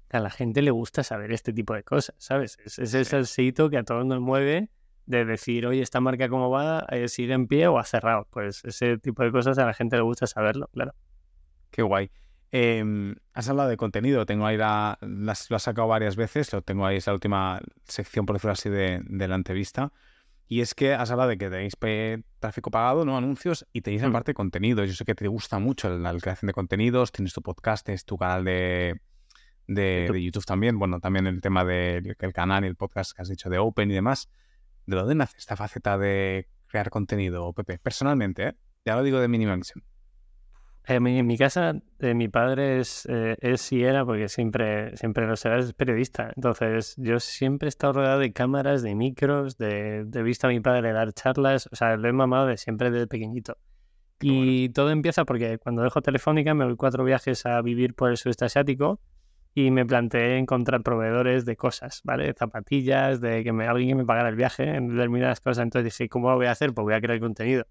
[0.10, 2.58] a la gente le gusta saber este tipo de cosas, ¿sabes?
[2.66, 4.70] Es, es ese sitio que a todos nos mueve
[5.06, 8.28] de decir, oye, esta marca cómo va, sigue en pie o ha cerrado.
[8.30, 10.94] Pues ese tipo de cosas a la gente le gusta saberlo, claro.
[11.70, 12.10] Qué guay.
[12.52, 16.86] Em, has hablado de contenido, tengo ahí la, lo has sacado varias veces, lo tengo
[16.86, 19.92] ahí, es la última sección, por decirlo así, de, de la entrevista.
[20.52, 21.78] Y es que has hablado de que tenéis
[22.40, 23.16] tráfico pagado, ¿no?
[23.16, 24.14] Anuncios y tenéis en mm.
[24.14, 24.84] parte contenido.
[24.84, 28.18] Yo sé que te gusta mucho la, creación de contenidos, tienes tu podcast, tienes tu
[28.18, 29.00] canal de,
[29.68, 30.44] de, YouTube.
[30.46, 30.80] también.
[30.80, 33.94] Bueno, también el tema del canal y el podcast que has dicho de Open y
[33.94, 34.28] demás.
[34.88, 37.78] ¿De dónde nace esta faceta de crear contenido, Pepe?
[37.78, 38.56] Personalmente, ¿eh?
[38.86, 39.82] Ya lo digo de Minimalism.
[40.86, 44.98] En mi, en mi casa, eh, mi padre es, eh, es y era, porque siempre,
[44.98, 46.32] siempre lo será, es periodista.
[46.36, 50.50] Entonces, yo siempre he estado rodeado de cámaras, de micros, de, de he visto a
[50.50, 51.70] mi padre dar charlas.
[51.72, 53.58] O sea, lo he mamado de siempre desde pequeñito.
[54.22, 58.18] Y todo empieza porque cuando dejo Telefónica me voy cuatro viajes a vivir por el
[58.18, 59.00] sudeste asiático
[59.54, 62.34] y me planteé encontrar proveedores de cosas, ¿vale?
[62.34, 65.64] Zapatillas, de que me, alguien que me pagara el viaje en determinadas cosas.
[65.64, 66.74] Entonces dije, ¿cómo lo voy a hacer?
[66.74, 67.66] Pues voy a crear contenido.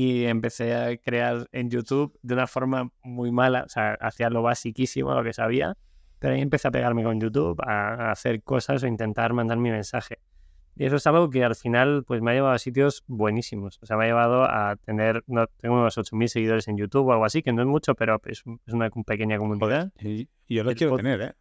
[0.00, 4.42] Y empecé a crear en YouTube de una forma muy mala, o sea, hacía lo
[4.42, 5.76] basiquísimo, lo que sabía,
[6.20, 9.72] pero ahí empecé a pegarme con YouTube, a, a hacer cosas o intentar mandar mi
[9.72, 10.20] mensaje.
[10.76, 13.80] Y eso es algo que al final pues me ha llevado a sitios buenísimos.
[13.82, 17.12] O sea, me ha llevado a tener, no, tengo unos 8.000 seguidores en YouTube o
[17.12, 19.90] algo así, que no es mucho, pero es, es una pequeña comunidad.
[19.98, 21.32] Y, y yo lo El quiero tener, ¿eh?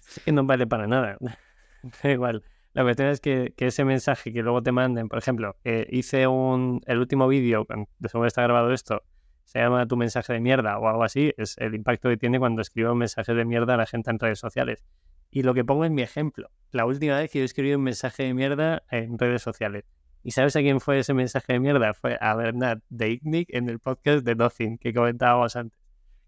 [0.00, 1.18] Sí que no vale para nada.
[2.02, 2.42] Da igual.
[2.78, 6.28] La cuestión es que, que ese mensaje que luego te manden, por ejemplo, eh, hice
[6.28, 7.66] un, el último vídeo,
[8.08, 9.02] según está grabado esto,
[9.42, 12.62] se llama Tu mensaje de mierda o algo así, es el impacto que tiene cuando
[12.62, 14.84] escribo un mensaje de mierda a la gente en redes sociales.
[15.32, 16.52] Y lo que pongo es mi ejemplo.
[16.70, 19.84] La última vez que yo escribí un mensaje de mierda en redes sociales.
[20.22, 21.94] ¿Y sabes a quién fue ese mensaje de mierda?
[21.94, 25.76] Fue a Bernat de Ignic en el podcast de Nothing que comentábamos antes.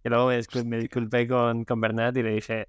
[0.03, 0.33] Que luego
[0.65, 2.67] me disculpé con, con Bernat y le dije,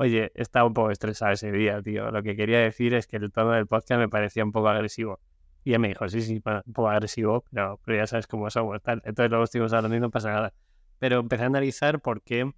[0.00, 2.12] Oye, estaba un poco estresado ese día, tío.
[2.12, 5.18] Lo que quería decir es que el tono del podcast me parecía un poco agresivo.
[5.64, 8.80] Y ella me dijo, sí, sí, un poco agresivo, pero, pero ya sabes cómo somos,
[8.80, 9.02] tal.
[9.04, 10.54] Entonces luego estuvimos hablando y no pasa nada.
[11.00, 12.48] Pero empecé a analizar por qué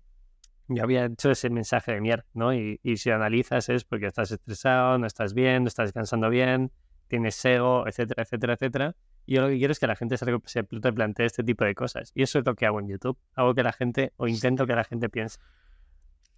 [0.68, 2.52] yo había hecho ese mensaje de mierda, ¿no?
[2.52, 6.70] Y, y si analizas es porque estás estresado, no estás bien, no estás descansando bien,
[7.08, 8.96] tienes ego, etcétera, etcétera, etcétera.
[9.24, 11.64] Y yo lo que quiero es que la gente se, se te plantee este tipo
[11.64, 12.12] de cosas.
[12.14, 13.16] Y eso es lo que hago en YouTube.
[13.34, 15.38] Hago que la gente, o intento que la gente piense.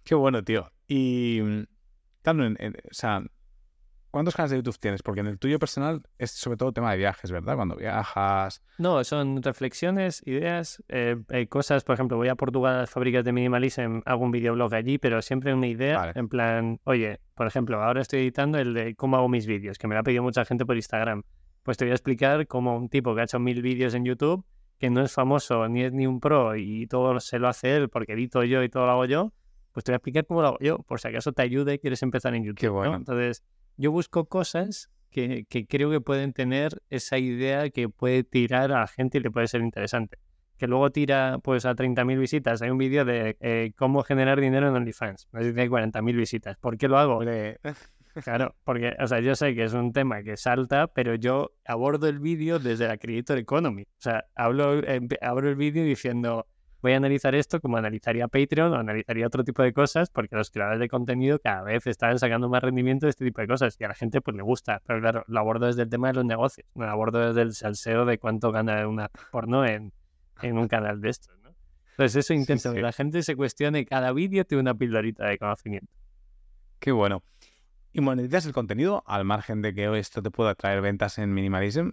[0.03, 0.71] Qué bueno, tío.
[0.87, 1.63] Y, mm,
[2.21, 3.21] claro, en- en- o sea,
[4.11, 5.01] ¿cuántos canales de YouTube tienes?
[5.01, 7.55] Porque en el tuyo personal es sobre todo tema de viajes, ¿verdad?
[7.55, 8.61] Cuando viajas.
[8.77, 11.83] No, son reflexiones, ideas, eh, eh, cosas.
[11.83, 15.21] Por ejemplo, voy a Portugal a las fábricas de Minimalism, hago un videoblog allí, pero
[15.21, 16.11] siempre una idea Vale.
[16.15, 19.87] en plan, oye, por ejemplo, ahora estoy editando el de cómo hago mis vídeos, que
[19.87, 21.23] me lo ha pedido mucha gente por Instagram.
[21.63, 24.45] Pues te voy a explicar cómo un tipo que ha hecho mil vídeos en YouTube,
[24.79, 27.87] que no es famoso ni es ni un pro y todo se lo hace él
[27.89, 29.31] porque edito yo y todo lo hago yo,
[29.73, 31.79] pues te voy a explicar cómo lo hago yo, por si acaso te ayude y
[31.79, 32.59] quieres empezar en YouTube.
[32.59, 32.73] Qué ¿no?
[32.73, 32.95] bueno.
[32.95, 33.43] Entonces,
[33.75, 38.79] yo busco cosas que, que creo que pueden tener esa idea que puede tirar a
[38.79, 40.17] la gente y le puede ser interesante.
[40.57, 42.61] Que luego tira pues a 30.000 visitas.
[42.61, 45.27] Hay un vídeo de eh, cómo generar dinero en OnlyFans.
[45.31, 46.57] Me dice 40.000 visitas.
[46.57, 47.17] ¿Por qué lo hago?
[47.17, 47.59] Hombre,
[48.23, 52.07] Claro, porque, o sea, yo sé que es un tema que salta, pero yo abordo
[52.07, 53.81] el vídeo desde la Creator Economy.
[53.81, 56.45] O sea, hablo, empe- abro el vídeo diciendo,
[56.83, 60.51] voy a analizar esto como analizaría Patreon o analizaría otro tipo de cosas, porque los
[60.51, 63.83] creadores de contenido cada vez están sacando más rendimiento de este tipo de cosas y
[63.85, 64.81] a la gente pues le gusta.
[64.85, 67.53] Pero claro, lo abordo desde el tema de los negocios, no lo abordo desde el
[67.53, 69.93] salseo de cuánto gana una porno en,
[70.41, 71.55] en un canal de estos, ¿no?
[71.91, 72.75] Entonces eso intento, sí.
[72.75, 75.91] que la gente se cuestione, cada vídeo tiene una pildorita de conocimiento.
[76.79, 77.23] qué bueno.
[77.93, 81.91] ¿Y monetizas el contenido al margen de que esto te pueda traer ventas en Minimalism?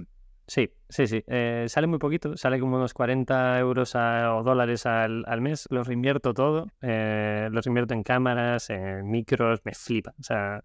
[0.50, 1.22] Sí, sí, sí.
[1.28, 5.66] Eh, sale muy poquito, sale como unos 40 euros a- o dólares al, al mes.
[5.70, 6.66] Los reinvierto todo.
[6.82, 10.12] eh, los invierto en cámaras, en micros, me flipa.
[10.18, 10.60] O sea,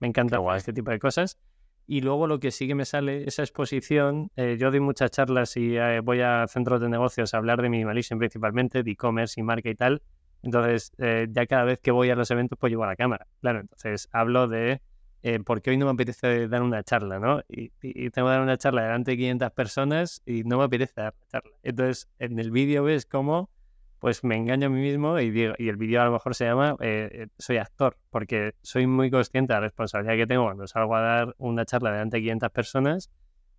[0.00, 1.38] me encanta este tipo de cosas.
[1.86, 5.56] Y luego lo que sí que me sale, esa exposición, eh, yo doy muchas charlas
[5.56, 9.44] y eh, voy a centros de negocios a hablar de minimalism principalmente, de e-commerce y
[9.44, 10.02] marca y tal.
[10.42, 13.26] Entonces, ya cada vez que voy a los eventos, pues llevo la cámara.
[13.40, 14.80] Claro, entonces hablo de
[15.22, 17.40] eh, por qué hoy no me apetece dar una charla, ¿no?
[17.48, 17.70] Y,
[18.10, 21.26] tengo que dar una charla delante de 500 personas y no me apetece dar la
[21.26, 21.56] charla.
[21.62, 23.50] Entonces, en el vídeo ves cómo
[23.98, 26.44] pues me engaño a mí mismo y digo, y el vídeo a lo mejor se
[26.44, 30.94] llama eh, Soy actor, porque soy muy consciente de la responsabilidad que tengo cuando salgo
[30.94, 33.10] a dar una charla delante de 500 personas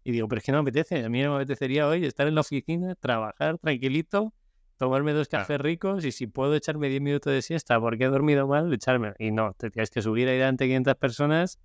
[0.04, 2.28] y digo, pero es que no me apetece, a mí no me apetecería hoy estar
[2.28, 4.34] en la oficina, trabajar tranquilito,
[4.80, 5.44] tomarme dos Claro.
[5.44, 9.14] cafés ricos y si puedo echarme 10 minutos de siesta porque he dormido mal, echarme.
[9.20, 11.60] Y no, te tienes que subir ahí delante de 500 personas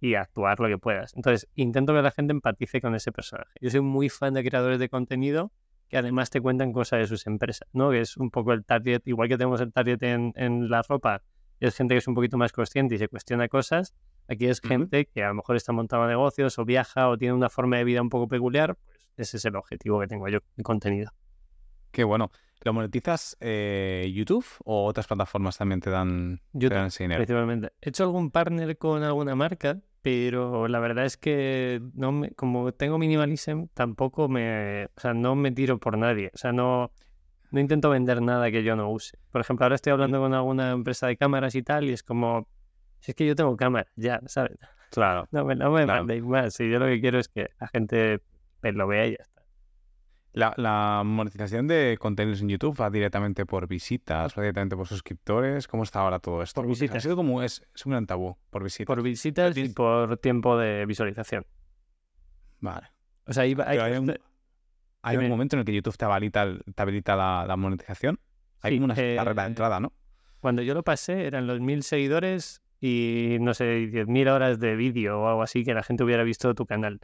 [0.00, 1.14] y actuar lo que puedas.
[1.14, 3.50] Entonces, intento que la gente empatice con ese personaje.
[3.60, 5.52] Yo soy muy fan de creadores de contenido
[5.88, 7.90] que además te cuentan cosas de sus empresas, ¿no?
[7.90, 11.22] Que es un poco el target, igual que tenemos el target en, en la ropa,
[11.60, 13.94] es gente que es un poquito más consciente y se cuestiona cosas.
[14.28, 17.50] Aquí es gente que a lo mejor está montando negocios o viaja o tiene una
[17.50, 18.76] forma de vida un poco peculiar,
[19.14, 21.12] pues ese es el objetivo que tengo yo de contenido.
[21.90, 22.30] Qué bueno.
[22.64, 27.18] ¿Lo monetizas eh, YouTube o otras plataformas también te dan, te YouTube, dan ese dinero?
[27.18, 27.72] principalmente.
[27.80, 32.72] He hecho algún partner con alguna marca, pero la verdad es que no me, como
[32.72, 36.30] tengo minimalism, tampoco me, o sea, no me tiro por nadie.
[36.34, 36.92] O sea, no,
[37.50, 39.18] no intento vender nada que yo no use.
[39.30, 42.46] Por ejemplo, ahora estoy hablando con alguna empresa de cámaras y tal, y es como,
[43.00, 44.56] si es que yo tengo cámara, ya, ¿sabes?
[44.90, 45.26] Claro.
[45.32, 46.00] No me, no me Claro.
[46.00, 46.54] mandéis más.
[46.54, 48.20] Si yo lo que quiero es que la gente
[48.60, 49.24] pues, lo vea y ya.
[50.32, 55.68] La, la monetización de contenidos en YouTube va directamente por visitas, va directamente por suscriptores.
[55.68, 56.60] ¿Cómo está ahora todo esto?
[56.60, 56.96] Por visitas.
[56.96, 58.86] Ha sido como es, es un gran tabú, por visitas.
[58.86, 61.44] Por visitas y por tiempo de visualización.
[62.60, 62.88] Vale.
[63.26, 64.14] O sea, hay, hay un,
[65.02, 68.18] hay un momento en el que YouTube te habilita, te habilita la, la monetización.
[68.62, 69.92] Hay Sí, como una eh, carrera de entrada, ¿no?
[70.40, 75.20] Cuando yo lo pasé eran los mil seguidores y no sé, 10.000 horas de vídeo
[75.20, 77.00] o algo así que la gente hubiera visto tu canal.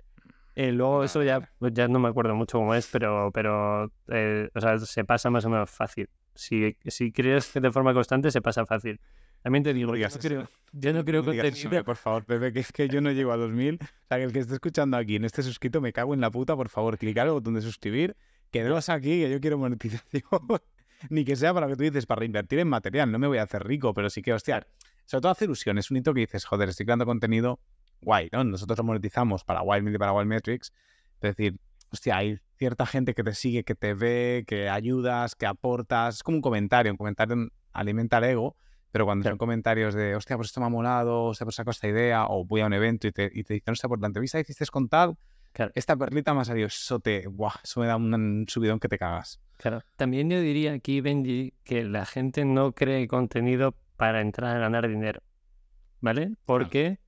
[0.61, 4.61] Eh, luego eso ya, ya no me acuerdo mucho cómo es, pero, pero eh, o
[4.61, 6.11] sea, se pasa más o menos fácil.
[6.35, 9.01] Si, si crees que de forma constante se pasa fácil.
[9.41, 11.79] También te digo, yo no creo, yo no creo No contenido.
[11.79, 13.79] eh, por favor, Pepe, que es que yo no llego a 2000.
[13.81, 16.29] O sea, que el que esté escuchando aquí, no esté suscrito, me cago en la
[16.29, 18.17] puta, por favor, clicar el botón de suscribir,
[18.51, 20.25] quedaros aquí, que yo quiero monetización.
[21.09, 23.13] Ni que sea para lo que tú dices, para reinvertir en material.
[23.13, 24.67] No me voy a hacer rico, pero sí que, hostia,
[25.07, 25.79] sobre todo hace ilusión.
[25.79, 27.61] Es un hito que dices, joder, estoy creando contenido
[28.01, 28.45] guay, ¿no?
[28.45, 30.73] Nosotros lo monetizamos para Wildmedia y para Wildmetrics.
[31.21, 31.59] Es decir,
[31.91, 36.17] hostia, hay cierta gente que te sigue, que te ve, que ayudas, que aportas.
[36.17, 38.57] Es como un comentario, un comentario alimenta el ego,
[38.91, 39.33] pero cuando Claro.
[39.35, 42.45] son comentarios de, hostia, pues esto me ha molado, hostia, pues saco esta idea, o
[42.45, 44.89] voy a un evento y te, y te dicen, hostia, por la entrevista hiciste con
[44.89, 45.17] tal,
[45.53, 45.73] Claro.
[45.75, 48.99] esta perlita me ha salido, eso te, buah, eso me da un subidón que te
[48.99, 49.41] cagas.
[49.57, 49.83] Claro.
[49.97, 54.87] También yo diría aquí, Benji, que la gente no cree contenido para entrar a ganar
[54.89, 55.21] dinero.
[56.01, 56.35] ¿Vale?
[56.45, 57.01] Porque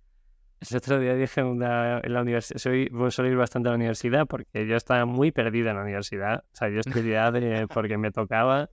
[0.68, 3.72] el otro día dije en, una- en la universidad, soy, voy- suelo ir bastante a
[3.72, 6.44] la universidad porque yo estaba muy perdido en la universidad.
[6.52, 8.68] O sea, yo estudié ADE porque me tocaba,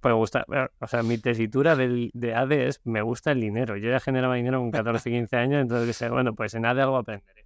[0.00, 3.40] pues me gusta, bueno, o sea, mi tesitura del, de ADE es, me gusta el
[3.40, 3.76] dinero.
[3.76, 6.96] Yo ya generaba dinero con 14, 15 años, entonces dije, bueno, pues en ADE algo
[6.96, 7.44] aprenderé.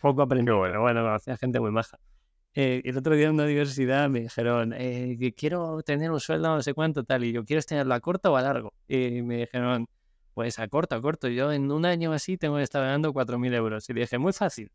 [0.00, 1.98] Poco aprendí, pero bueno, conocía gente muy maja.
[2.54, 6.62] Eh, el otro día en una universidad me dijeron, eh, quiero tener un sueldo no
[6.62, 8.72] sé cuánto tal, y yo, ¿quieres tenerlo a corto o a largo?
[8.88, 9.86] Y me dijeron,
[10.36, 11.28] pues a corto, a corto.
[11.28, 13.88] Yo en un año así tengo que estar ganando 4.000 euros.
[13.88, 14.70] Y dije, muy fácil,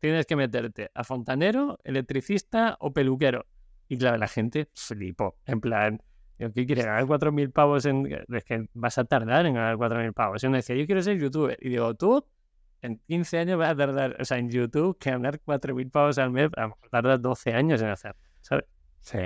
[0.00, 3.46] tienes que meterte a fontanero, electricista o peluquero.
[3.88, 6.02] Y claro, la gente flipó, en plan,
[6.36, 7.86] ¿qué quieres ganar 4.000 pavos?
[7.86, 8.06] En...
[8.28, 10.44] Es que vas a tardar en ganar 4.000 pavos.
[10.44, 11.56] Y uno decía, yo quiero ser youtuber.
[11.62, 12.26] Y digo, tú
[12.82, 16.32] en 15 años vas a tardar, o sea, en YouTube, que ganar 4.000 pavos al
[16.32, 18.66] mes, a lo mejor tardas 12 años en hacer, ¿sabes?
[19.00, 19.16] Sí.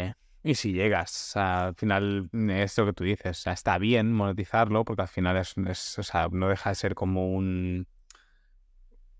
[0.44, 4.84] Y si llegas, al final es lo que tú dices, o sea, está bien monetizarlo
[4.84, 7.86] porque al final es, es- o sea, no deja de ser como un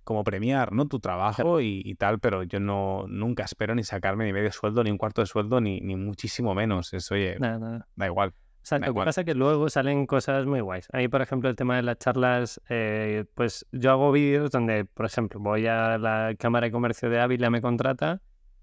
[0.05, 0.89] como premiar, ¿no?
[0.89, 4.83] Tu trabajo y, y tal, pero yo no nunca espero ni sacarme ni medio sueldo,
[4.83, 6.93] ni un cuarto de sueldo, ni, ni muchísimo menos.
[6.93, 7.89] Es, oye, Nada, nada.
[7.95, 8.31] da igual.
[8.31, 10.89] O sea, Da lo que pasa es que luego salen cosas muy guays.
[10.93, 15.07] Ahí, por ejemplo, el tema de las charlas, eh, pues yo hago vídeos donde, por
[15.07, 18.21] ejemplo, voy a la Cámara de Comercio de Ávila, me contrata.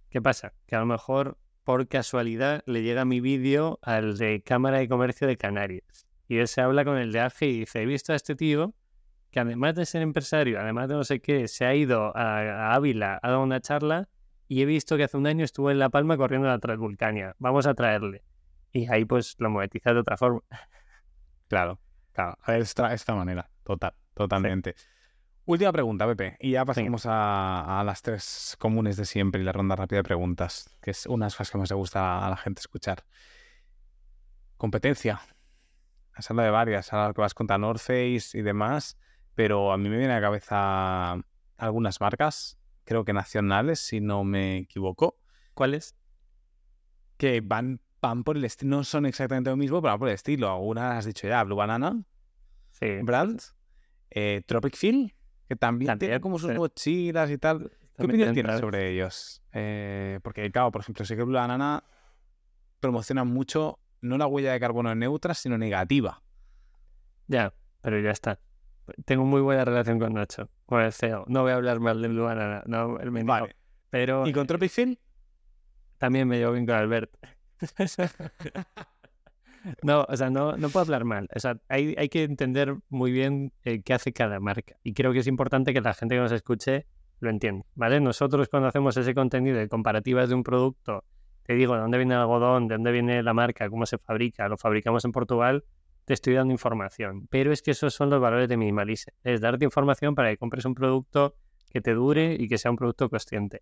[0.10, 0.52] ¿Qué pasa?
[0.68, 1.38] Que a lo mejor,
[1.70, 6.08] por casualidad, le llega mi vídeo al de Cámara de Comercio de Canarias.
[6.28, 8.74] Y él se habla con el de AGE y dice, he visto a este tío
[9.30, 12.74] que además de ser empresario, además de no sé qué, se ha ido a, a
[12.74, 14.10] Ávila, ha dado una charla
[14.48, 17.36] y he visto que hace un año estuvo en La Palma corriendo la Transvulcania.
[17.38, 18.24] Vamos a traerle.
[18.74, 20.42] Y ahí pues lo monetiza de otra forma.
[21.50, 21.80] Claro,
[22.14, 22.36] claro.
[22.42, 24.74] A ver, esta, esta manera, total, totalmente.
[25.50, 29.52] Última pregunta, Pepe, y ya pasamos a, a las tres comunes de siempre y la
[29.52, 32.30] ronda rápida de preguntas, que es una de las cosas que más le gusta a
[32.30, 33.04] la gente escuchar.
[34.58, 35.20] Competencia.
[36.14, 39.00] Has hablado de varias, ahora que vas contra North Face y demás,
[39.34, 41.20] pero a mí me viene a la cabeza
[41.58, 45.18] algunas marcas, creo que nacionales, si no me equivoco,
[45.56, 45.96] ¿Cuál es?
[47.18, 50.14] que van, van por el estilo, no son exactamente lo mismo, pero van por el
[50.14, 50.52] estilo.
[50.54, 52.00] Algunas has dicho ya, Blue Banana,
[52.70, 53.00] Sí.
[53.02, 53.42] Brand,
[54.12, 55.16] eh, Tropic Feel,
[55.50, 56.58] que también, tiene También, como sus sí.
[56.58, 57.72] mochilas y tal.
[57.98, 59.42] ¿Qué opinión tienes sobre ellos?
[59.52, 61.84] Eh, porque, claro, por ejemplo, sé que Blue Banana
[62.80, 66.22] promociona mucho no la huella de carbono neutra, sino negativa.
[67.26, 68.40] Ya, pero ya está.
[69.06, 71.26] Tengo muy buena relación con Nacho, con el CEO.
[71.28, 73.56] No voy a hablar mal de Blue Banana, no, él me Vale.
[73.90, 75.00] Pero ¿Y con Tropic Feel?
[75.98, 77.12] también me llevo bien con Albert.
[79.84, 81.28] no, o sea, no, no puedo hablar mal.
[81.36, 84.76] O sea, hay, hay que entender muy bien eh, qué hace cada marca.
[84.84, 86.86] Y creo que es importante que la gente que nos escuche
[87.20, 88.00] lo entienda, ¿vale?
[88.00, 91.04] Nosotros cuando hacemos ese contenido de comparativas de un producto,
[91.44, 94.48] te digo de dónde viene el algodón, de dónde viene la marca, cómo se fabrica,
[94.48, 95.66] lo fabricamos en Portugal,
[96.06, 97.28] te estoy dando información.
[97.30, 99.14] Pero es que esos son los valores de Minimalice.
[99.24, 101.36] Es darte información para que compres un producto
[101.70, 103.62] que te dure y que sea un producto consciente.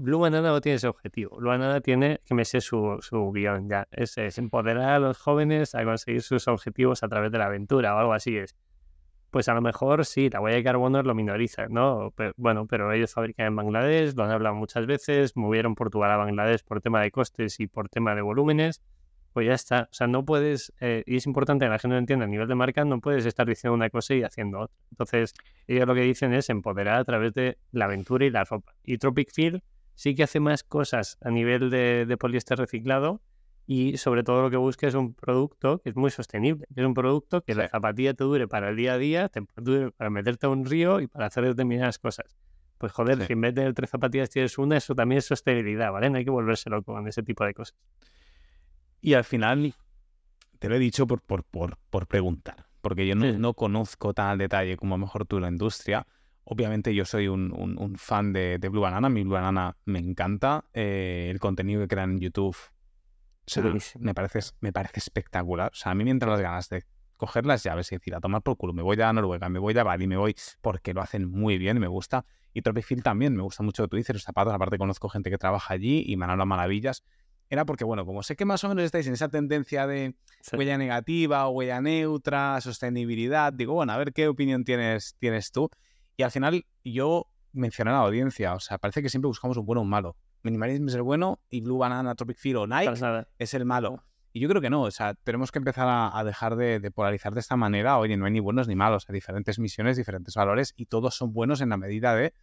[0.00, 1.36] Blue Banana no tiene ese objetivo.
[1.38, 5.18] Blue Banana tiene, que me sé su, su guion ya, es, es empoderar a los
[5.18, 8.54] jóvenes a conseguir sus objetivos a través de la aventura o algo así es.
[9.32, 12.12] Pues a lo mejor sí, la huella de carbono lo minoriza, ¿no?
[12.14, 16.16] Pero, bueno, pero ellos fabrican en Bangladesh, lo han hablado muchas veces, movieron Portugal a
[16.16, 18.80] Bangladesh por tema de costes y por tema de volúmenes,
[19.32, 19.88] pues ya está.
[19.90, 22.46] O sea, no puedes, eh, y es importante que la gente lo entienda a nivel
[22.46, 24.76] de marca, no puedes estar diciendo una cosa y haciendo otra.
[24.92, 25.34] Entonces,
[25.66, 28.76] ellos lo que dicen es empoderar a través de la aventura y la ropa.
[28.84, 29.60] Y Tropic Feel
[29.98, 33.20] sí que hace más cosas a nivel de, de poliéster reciclado
[33.66, 36.86] y sobre todo lo que busca es un producto que es muy sostenible, que es
[36.86, 40.08] un producto que la zapatilla te dure para el día a día, te dure para
[40.08, 42.36] meterte a un río y para hacer determinadas cosas.
[42.78, 43.24] Pues joder, Sí.
[43.26, 46.08] si en vez de tener tres zapatillas tienes una, eso también es sostenibilidad, ¿vale?
[46.10, 47.76] No hay que volverse loco con ese tipo de cosas.
[49.00, 49.74] Y al final,
[50.60, 53.36] te lo he dicho por, por, por, por preguntar, porque yo no, Sí.
[53.36, 56.06] no conozco tan al detalle como a lo mejor tú la industria.
[56.50, 59.98] Obviamente yo soy un, un- un fan de, de Blue Banana, mi Blue Banana me
[59.98, 64.04] encanta, eh, el contenido que crean en YouTube o sea, Buenísimo.
[64.04, 65.70] me, parece, me parece espectacular.
[65.72, 66.84] O sea, a mí me entran las ganas de
[67.16, 69.76] coger las llaves y decir, a tomar por culo, me voy a Noruega, me voy
[69.78, 72.24] a Bali, me voy, porque lo hacen muy bien y me gusta.
[72.52, 75.30] Y Tropifield también, me gusta mucho lo que tú dices, los zapatos, aparte conozco gente
[75.30, 77.04] que trabaja allí y me han hablado maravillas.
[77.50, 80.56] Era porque, bueno, como sé que más o menos estáis en esa tendencia de Sí.
[80.56, 85.70] huella negativa, huella neutra, sostenibilidad, digo, bueno, a ver qué opinión tienes, tienes tú.
[86.18, 89.64] Y al final yo mencioné a la audiencia, o sea, parece que siempre buscamos un
[89.64, 90.16] bueno o un malo.
[90.42, 92.92] Minimalism es el bueno y Blue Banana, Tropic Field o Nike
[93.38, 94.02] es el malo.
[94.32, 96.90] Y yo creo que no, o sea, tenemos que empezar a, a dejar de, de
[96.90, 97.98] polarizar de esta manera.
[97.98, 101.32] Oye, no hay ni buenos ni malos, hay diferentes misiones, diferentes valores y todos son
[101.32, 102.34] buenos en la medida de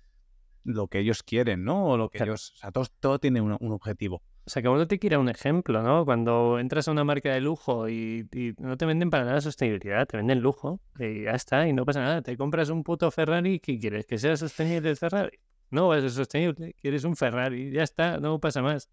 [0.66, 1.86] lo que ellos quieren, ¿no?
[1.88, 2.34] O lo que Claro.
[2.34, 4.22] ellos, o sea, todo, todo tiene un, un objetivo.
[4.48, 6.06] O sea, que uno te quiera un ejemplo, ¿no?
[6.06, 10.06] Cuando entras a una marca de lujo y, y no te venden para nada sostenibilidad,
[10.06, 12.22] te venden lujo y ya está, y no pasa nada.
[12.22, 14.06] Te compras un puto Ferrari, ¿qué quieres?
[14.06, 15.38] ¿Que sea sostenible el Ferrari?
[15.72, 18.90] No va a ser sostenible, quieres un Ferrari, ya está, no pasa más.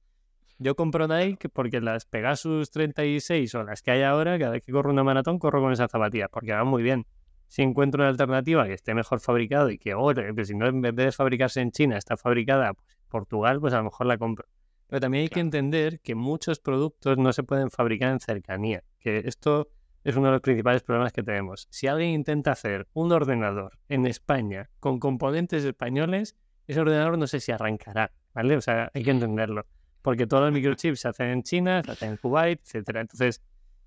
[0.58, 4.72] Yo compro Nike porque las Pegasus 36 o las que hay ahora, cada vez que
[4.72, 7.04] corro una maratón, corro con esas zapatillas porque van muy bien.
[7.52, 10.10] Si encuentro una alternativa que esté mejor fabricado y que, oh,
[10.42, 13.76] si no, en vez de fabricarse en China, está fabricada pues, en Portugal, pues a
[13.76, 14.48] lo mejor la compro.
[14.86, 19.18] Pero también hay que entender que muchos productos no se pueden fabricar en cercanía, que
[19.26, 19.68] esto
[20.02, 21.66] es uno de los principales problemas que tenemos.
[21.68, 27.38] Si alguien intenta hacer un ordenador en España con componentes españoles, ese ordenador no sé
[27.38, 28.56] si arrancará, ¿vale?
[28.56, 29.66] O sea, hay que entenderlo,
[30.00, 33.02] porque todos los microchips se hacen en China, se hacen en Kuwait, etcétera.
[33.02, 33.42] Entonces,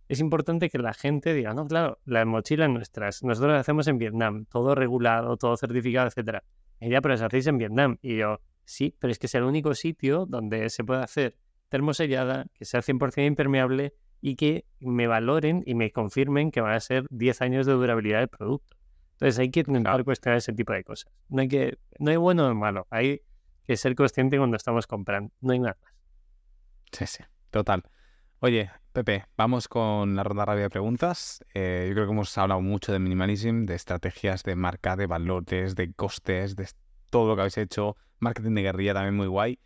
[0.07, 3.97] es importante que la gente diga, no, claro, las mochilas nuestras, nosotros las hacemos en
[3.97, 6.43] Vietnam, todo regulado, todo certificado, etcétera.
[6.79, 7.97] Y ya, pero las hacéis en Vietnam.
[8.01, 11.37] Y yo, sí, pero es que es el único sitio donde se puede hacer
[11.69, 16.79] termosellada, que sea 100% impermeable y que me valoren y me confirmen que van a
[16.79, 18.75] ser 10 años de durabilidad del producto.
[19.13, 20.05] Entonces hay que intentar Claro.
[20.05, 21.11] cuestionar ese tipo de cosas.
[21.29, 23.21] No hay, que, no hay bueno o malo, hay
[23.63, 25.93] que ser consciente cuando estamos comprando, no hay nada más.
[26.91, 27.83] Sí, sí, total.
[28.39, 31.43] Oye, Pepe, vamos con la ronda rápida de preguntas.
[31.53, 35.75] Eh, yo creo que hemos hablado mucho de minimalism, de estrategias de marca, de valores,
[35.75, 36.67] de costes, de
[37.09, 37.95] todo lo que habéis hecho.
[38.19, 39.57] Marketing de guerrilla también muy guay.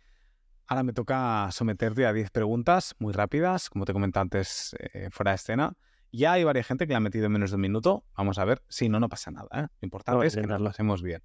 [0.68, 5.32] Ahora me toca someterte a 10 preguntas muy rápidas, como te comenté antes eh, fuera
[5.32, 5.72] de escena.
[6.12, 8.04] Ya hay varias gente que la ha metido en menos de un minuto.
[8.16, 8.62] Vamos a ver.
[8.68, 9.48] Si no, no pasa nada.
[9.52, 9.66] ¿eh?
[9.80, 11.22] Lo importante es que nos lo hacemos bien.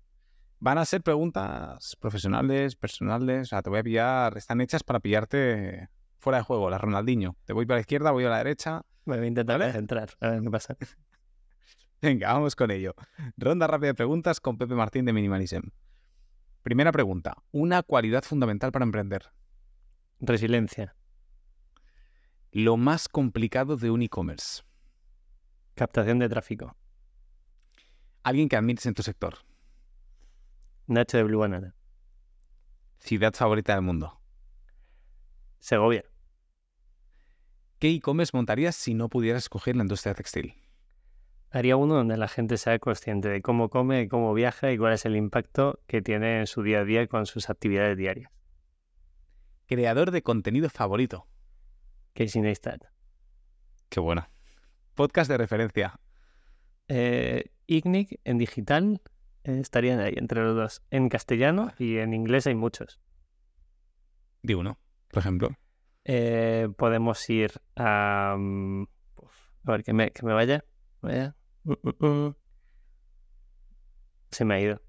[0.60, 3.43] Van a ser preguntas profesionales, personales.
[3.43, 4.36] O sea, te voy a pillar.
[4.36, 5.89] Están hechas para pillarte
[6.26, 6.71] fuera de juego.
[6.71, 7.38] La Ronaldinho.
[7.45, 8.82] Te voy para la izquierda, voy a la derecha.
[9.05, 9.71] Me voy a intentar ¿Vale?
[9.71, 10.76] centrar, a ver qué pasa.
[12.01, 12.95] Venga, vamos con ello.
[13.38, 15.69] Ronda rápida de preguntas con Pepe Martín de Minimalism.
[16.63, 17.38] Primera pregunta.
[17.51, 19.32] Una cualidad fundamental para emprender.
[20.19, 20.95] Resiliencia,
[22.51, 24.63] Lo más complicado de un e-commerce.
[25.76, 26.76] captación de tráfico,
[28.23, 29.36] Alguien que admires en tu sector.
[30.88, 31.76] Nacho de Blue Banana,
[32.97, 34.19] Ciudad favorita del mundo.
[35.59, 36.05] Segovia,
[37.80, 40.55] ¿Qué e-commerce montarías si no pudieras escoger la industria textil?
[41.51, 45.05] Haría uno donde la gente sea consciente de cómo come, cómo viaja y cuál es
[45.05, 48.32] el impacto que tiene en su día a día con sus actividades diarias.
[49.67, 51.28] Creador de contenido favorito.
[52.13, 52.84] Casey Neistat.
[53.89, 54.30] Qué buena.
[54.93, 55.99] Podcast de referencia.
[56.88, 59.01] Eh, Ignic en digital
[59.43, 60.82] eh, estarían ahí entre los dos.
[60.91, 62.99] En castellano y en inglés hay muchos.
[64.43, 64.78] Di uno,
[65.09, 65.57] por ejemplo.
[66.06, 68.36] Eh, podemos ir a...
[68.38, 68.84] mm,
[69.66, 70.64] a ver, que me, que me vaya.
[71.01, 71.36] vaya.
[71.64, 72.36] Mm, mm.
[74.32, 74.82] Se me ha ido.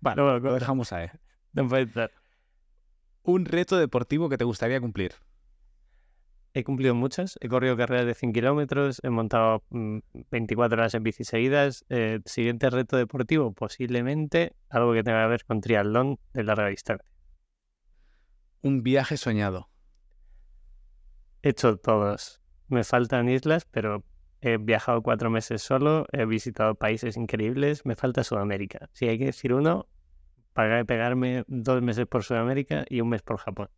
[0.00, 1.08] Vale, No lo dejamos ahí.
[1.54, 2.12] No puede estar.
[3.22, 5.14] Un reto deportivo que te gustaría cumplir.
[6.52, 7.38] He cumplido muchas.
[7.40, 9.00] He corrido carreras de 100 kilómetros.
[9.02, 9.98] He montado mm,
[10.30, 11.84] 24 horas en bici seguidas.
[11.88, 17.10] Eh, siguiente reto deportivo, posiblemente algo que tenga que ver con triatlón de larga distancia.
[18.62, 19.68] Un viaje soñado.
[21.42, 22.40] He hecho todos.
[22.68, 24.04] Me faltan islas, pero
[24.40, 26.06] he viajado cuatro meses solo.
[26.12, 27.84] He visitado países increíbles.
[27.86, 28.88] Me falta Sudamérica.
[28.92, 29.88] Si hay que decir uno,
[30.52, 33.70] pagar, pegarme dos meses por Sudamérica y un mes por Japón.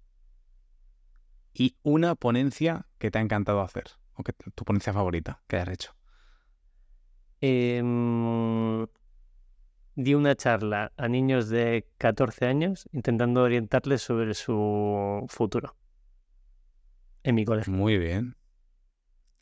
[1.53, 3.85] Y una ponencia que te ha encantado hacer.
[4.15, 5.95] O que tu ponencia favorita que hayas hecho.
[7.43, 8.87] Em,
[9.95, 15.75] di una charla a niños de 14 años intentando orientarles sobre su futuro.
[17.23, 17.73] En mi colegio.
[17.73, 18.37] Muy bien.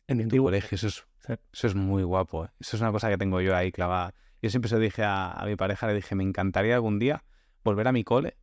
[0.07, 1.05] En mi antiguo colegio, eso es,
[1.53, 2.45] eso es muy guapo.
[2.45, 2.49] ¿eh?
[2.59, 4.13] Eso es una cosa que tengo yo ahí clavada.
[4.41, 7.23] Yo siempre se lo dije a, a mi pareja, le dije, me encantaría algún día
[7.63, 8.37] volver a mi cole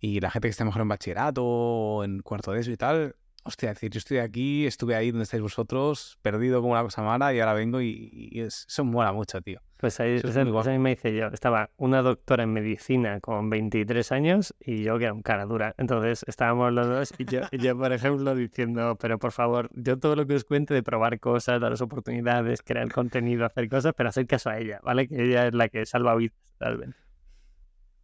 [0.00, 3.14] y la gente que esté mejor en bachillerato o en cuarto de eso y tal,
[3.44, 7.32] hostia, decir, yo estoy aquí, estuve ahí donde estáis vosotros, perdido como una cosa mala
[7.34, 9.60] y ahora vengo y, y es- eso mola mucho, tío.
[9.82, 11.26] Pues ahí, es misma hice yo.
[11.26, 15.74] Estaba una doctora en medicina con 23 años y yo que era un cara dura.
[15.76, 19.98] Entonces estábamos los dos y yo, y yo, por ejemplo, diciendo, pero por favor, yo
[19.98, 24.10] todo lo que os cuente de probar cosas, daros oportunidades, crear contenido, hacer cosas, pero
[24.10, 25.08] hacer caso a ella, ¿vale?
[25.08, 26.96] Que ella es la que salva vidas, realmente.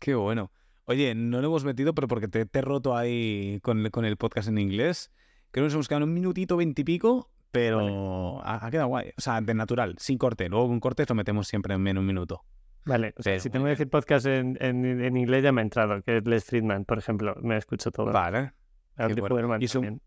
[0.01, 0.51] Qué bueno.
[0.87, 4.17] Oye, no lo hemos metido, pero porque te, te he roto ahí con, con el
[4.17, 5.13] podcast en inglés.
[5.53, 9.11] Creo que nos hemos quedado en un minutito veintipico, pero ha, ha quedado guay.
[9.17, 10.49] O sea, de natural, sin corte.
[10.49, 12.45] Luego con cortes lo metemos siempre en menos un minuto.
[12.85, 15.61] Vale, o sea, Pero si tengo que decir podcast en, en, en inglés ya me
[15.61, 18.13] ha entrado, que es Les Friedman, por ejemplo, me escucho todo.
[18.13, 18.53] Vale.
[18.97, 19.59] Bueno.
[19.61, 20.01] Y también.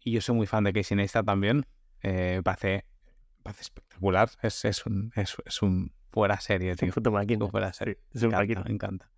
[0.00, 1.66] Y yo soy muy fan de Casey Neistat también.
[2.02, 2.84] Eh, me parece,
[3.38, 4.28] me parece espectacular.
[4.42, 6.92] Es, es, un, es, es un fuera serie, tío.
[6.94, 7.98] Un fuera serie.
[8.12, 9.10] Es un Me encanta, me encanta.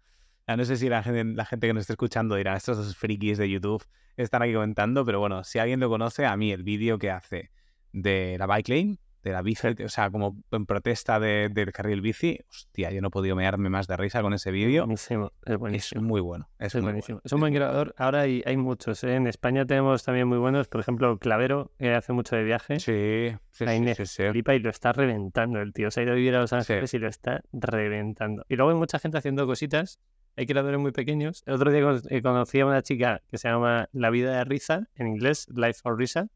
[0.47, 2.97] Ya no sé si la gente, la gente que nos está escuchando dirá, estos dos
[2.97, 3.85] frikis de YouTube
[4.17, 7.51] están aquí comentando, pero bueno, si alguien lo conoce, a mí el vídeo que hace
[7.93, 12.01] de la bike lane, de la bici, o sea, como en protesta de- del carril
[12.01, 14.85] bici, hostia, yo no he podido mearme más de risa con ese vídeo.
[14.85, 16.03] Buenísimo, es Es buenísimo.
[16.03, 17.17] muy bueno, es, Es muy buenísimo.
[17.17, 17.23] bueno.
[17.25, 17.95] Es un buen creador.
[17.99, 19.03] Ahora hay, hay muchos.
[19.05, 19.17] ¿eh?
[19.17, 20.69] En España tenemos también muy buenos.
[20.69, 22.79] Por ejemplo, Clavero, que hace mucho de viaje.
[22.79, 24.23] Sí, sí, La sí, Inés sí, sí.
[24.31, 25.91] flipa y lo está reventando el tío.
[25.91, 28.45] Se ha ido a vivir a Los Ángeles y lo está reventando.
[28.49, 29.99] Y luego hay mucha gente haciendo cositas.
[30.37, 31.43] Hay creadores muy pequeños.
[31.47, 34.89] El otro día eh, conocí a una chica que se llama La Vida de Risa,
[34.95, 36.29] en inglés, Life for Risa,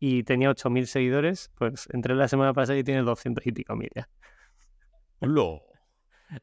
[0.00, 1.50] y tenía 8.000 seguidores.
[1.56, 4.08] Pues entré la semana pasada y tiene 200 y pico mil ya.
[5.20, 5.62] Lo.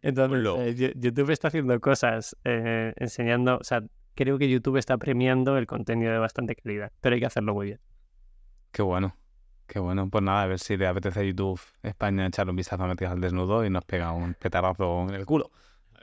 [0.02, 3.82] Entonces, eh, Yo- YouTube está haciendo cosas, eh, enseñando, o sea,
[4.16, 7.68] creo que YouTube está premiando el contenido de bastante calidad, pero hay que hacerlo muy
[7.68, 7.80] bien.
[8.72, 9.16] Qué bueno,
[9.66, 10.10] qué bueno.
[10.10, 13.14] Pues nada, a ver si le apetece a YouTube España echarle un vistazo a Metidas
[13.14, 15.52] al Desnudo y nos pega un petardazo en el culo.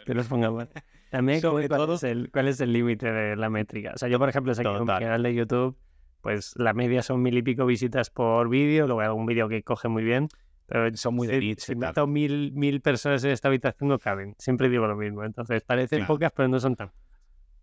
[0.07, 0.67] Que los pongamos.
[1.11, 3.93] También, ¿cuál, todo- es el, cuál es el límite de la métrica?
[3.95, 5.77] O sea, yo, por ejemplo, sé que un canal de YouTube,
[6.25, 9.63] pues la media son mil y pico visitas por vídeo, luego hay algún vídeo que
[9.63, 10.29] coge muy bien,
[10.67, 14.35] pero Son muy de si, si meto mil, mil personas en esta habitación no caben.
[14.39, 15.23] Siempre digo lo mismo.
[15.23, 16.15] Entonces, parecen Claro.
[16.15, 16.91] pocas, pero no son tan.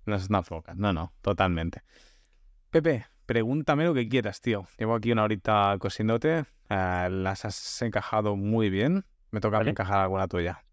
[0.06, 0.74] No es una foca.
[0.76, 1.82] No, no, totalmente.
[2.70, 4.68] Pepe, pregúntame lo que quieras, tío.
[4.78, 6.46] Llevo aquí una horita cosiéndote.
[6.70, 9.04] eh, las has encajado muy bien.
[9.32, 9.72] Me toca Vale.
[9.72, 10.64] encajar alguna tuya.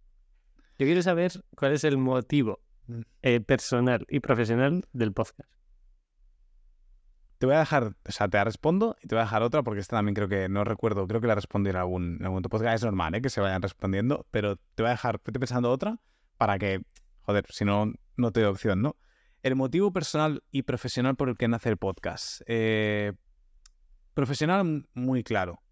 [0.78, 3.00] Yo quiero saber cuál es el motivo Mm.
[3.22, 5.50] eh, personal y profesional del podcast.
[7.38, 9.62] Te voy a dejar, o sea, te la respondo y te voy a dejar otra
[9.62, 12.42] porque esta también creo que no recuerdo, creo que la respondí en algún, en algún
[12.42, 12.74] podcast.
[12.74, 13.22] Es normal, ¿eh?
[13.22, 16.00] Que se vayan respondiendo, pero te voy a dejar, estoy pensando otra
[16.36, 16.82] para que,
[17.22, 18.96] joder, si no, no te doy opción, ¿no?
[19.42, 22.42] El motivo personal y profesional por el que nace el podcast.
[22.46, 23.12] Eh,
[24.14, 25.62] profesional, muy claro.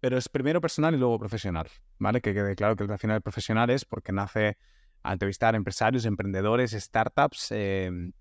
[0.00, 1.68] Pero es primero personal y luego profesional,
[1.98, 2.20] ¿vale?
[2.20, 4.58] Que quede claro que al final el profesional es porque nace
[5.04, 8.12] a entrevistar empresarios, emprendedores, startups, eh,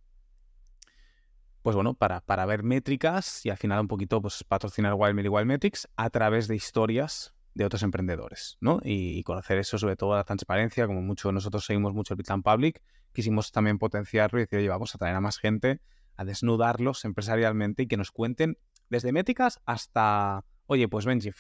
[1.62, 5.30] pues bueno, para, para ver métricas y al final un poquito pues, patrocinar Wildmail y
[5.30, 8.80] Wildmetrics a través de historias de otros emprendedores, ¿no?
[8.84, 12.41] Y, y conocer eso, sobre todo la transparencia, como mucho nosotros seguimos mucho el Plan
[12.41, 12.82] Public,
[13.14, 15.82] quisimos también potenciarlo y decir, oye, vamos a traer a más gente,
[16.16, 18.57] a desnudarlos empresarialmente y que nos cuenten
[18.89, 21.32] desde métricas hasta, oye, pues Benji,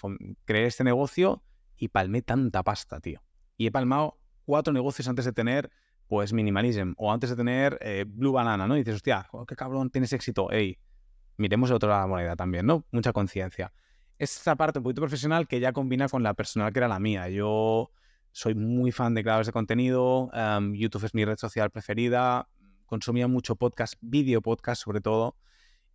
[0.45, 1.43] creé este negocio
[1.77, 3.21] y palmé tanta pasta, tío.
[3.57, 5.71] Y he palmado cuatro negocios antes de tener
[6.11, 8.75] pues Minimalism, o antes de tener eh, Blue Banana, ¿no?
[8.75, 10.77] Y dices, hostia, qué cabrón, tienes éxito, ey,
[11.37, 12.83] miremos la moneda también, ¿no?
[12.91, 13.71] Mucha conciencia.
[14.19, 17.29] Esta parte un poquito profesional que ya combina con la personal que era la mía.
[17.29, 17.91] Yo
[18.33, 22.49] soy muy fan de creadores de contenido, em, YouTube es mi red social preferida,
[22.87, 25.37] consumía mucho podcast, video podcast sobre todo,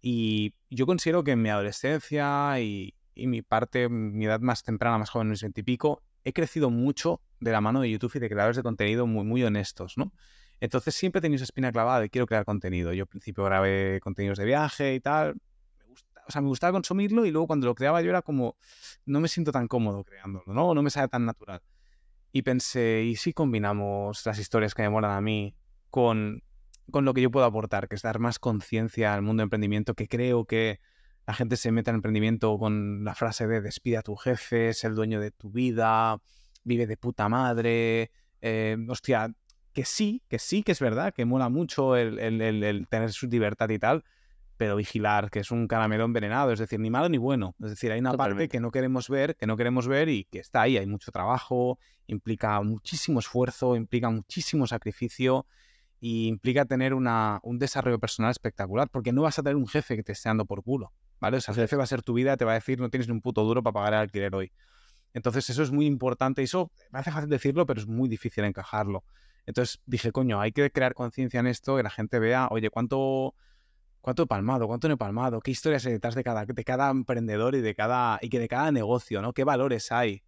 [0.00, 4.96] y yo considero que en mi adolescencia y, y mi parte, mi edad más temprana,
[4.96, 8.56] más joven, mis veintipico, he crecido mucho de la mano de YouTube y de creadores
[8.56, 10.12] de contenido muy, muy honestos, ¿no?
[10.58, 12.92] Entonces siempre he esa espina clavada de quiero crear contenido.
[12.92, 15.36] Yo al principio grabé contenidos de viaje y tal.
[15.78, 18.56] Me gusta, o sea, me gustaba consumirlo y luego cuando lo creaba yo era como,
[19.04, 20.74] no me siento tan cómodo creándolo, ¿no?
[20.74, 21.62] No me sale tan natural.
[22.32, 25.54] Y pensé, ¿y si combinamos las historias que me molan a mí
[25.90, 26.42] con,
[26.90, 29.94] con lo que yo puedo aportar, que es dar más conciencia al mundo de emprendimiento,
[29.94, 30.80] que creo que
[31.26, 34.84] la gente se mete en emprendimiento con la frase de despide a tu jefe, es
[34.84, 36.18] el dueño de tu vida,
[36.64, 38.10] vive de puta madre,
[38.40, 39.34] eh, hostia,
[39.72, 43.12] que sí, que sí que es verdad, que mola mucho el, el- el- el tener
[43.12, 44.04] su libertad y tal,
[44.56, 47.54] pero vigilar, que es un caramelo envenenado, es decir, ni malo ni bueno.
[47.62, 50.38] Es decir, hay una parte que no queremos ver, que no queremos ver y que
[50.38, 50.78] está ahí.
[50.78, 55.44] Hay mucho trabajo, implica muchísimo esfuerzo, implica muchísimo sacrificio
[56.00, 59.96] y implica tener una, un desarrollo personal espectacular, porque no vas a tener un jefe
[59.96, 61.38] que te esté dando por culo, ¿vale?
[61.38, 63.08] O sea, el jefe va a ser tu vida, te va a decir, no tienes
[63.08, 64.52] ni un puto duro para pagar el alquiler hoy.
[65.14, 68.44] Entonces, eso es muy importante y eso me hace fácil decirlo, pero es muy difícil
[68.44, 69.04] encajarlo.
[69.46, 73.34] Entonces dije, coño, hay que crear conciencia en esto, que la gente vea, oye, cuánto,
[74.00, 76.90] cuánto he palmado, cuánto no he palmado, qué historias hay detrás de cada, de cada
[76.90, 79.32] emprendedor y de cada, y que de cada negocio, ¿no?
[79.32, 80.24] ¿Qué valores hay?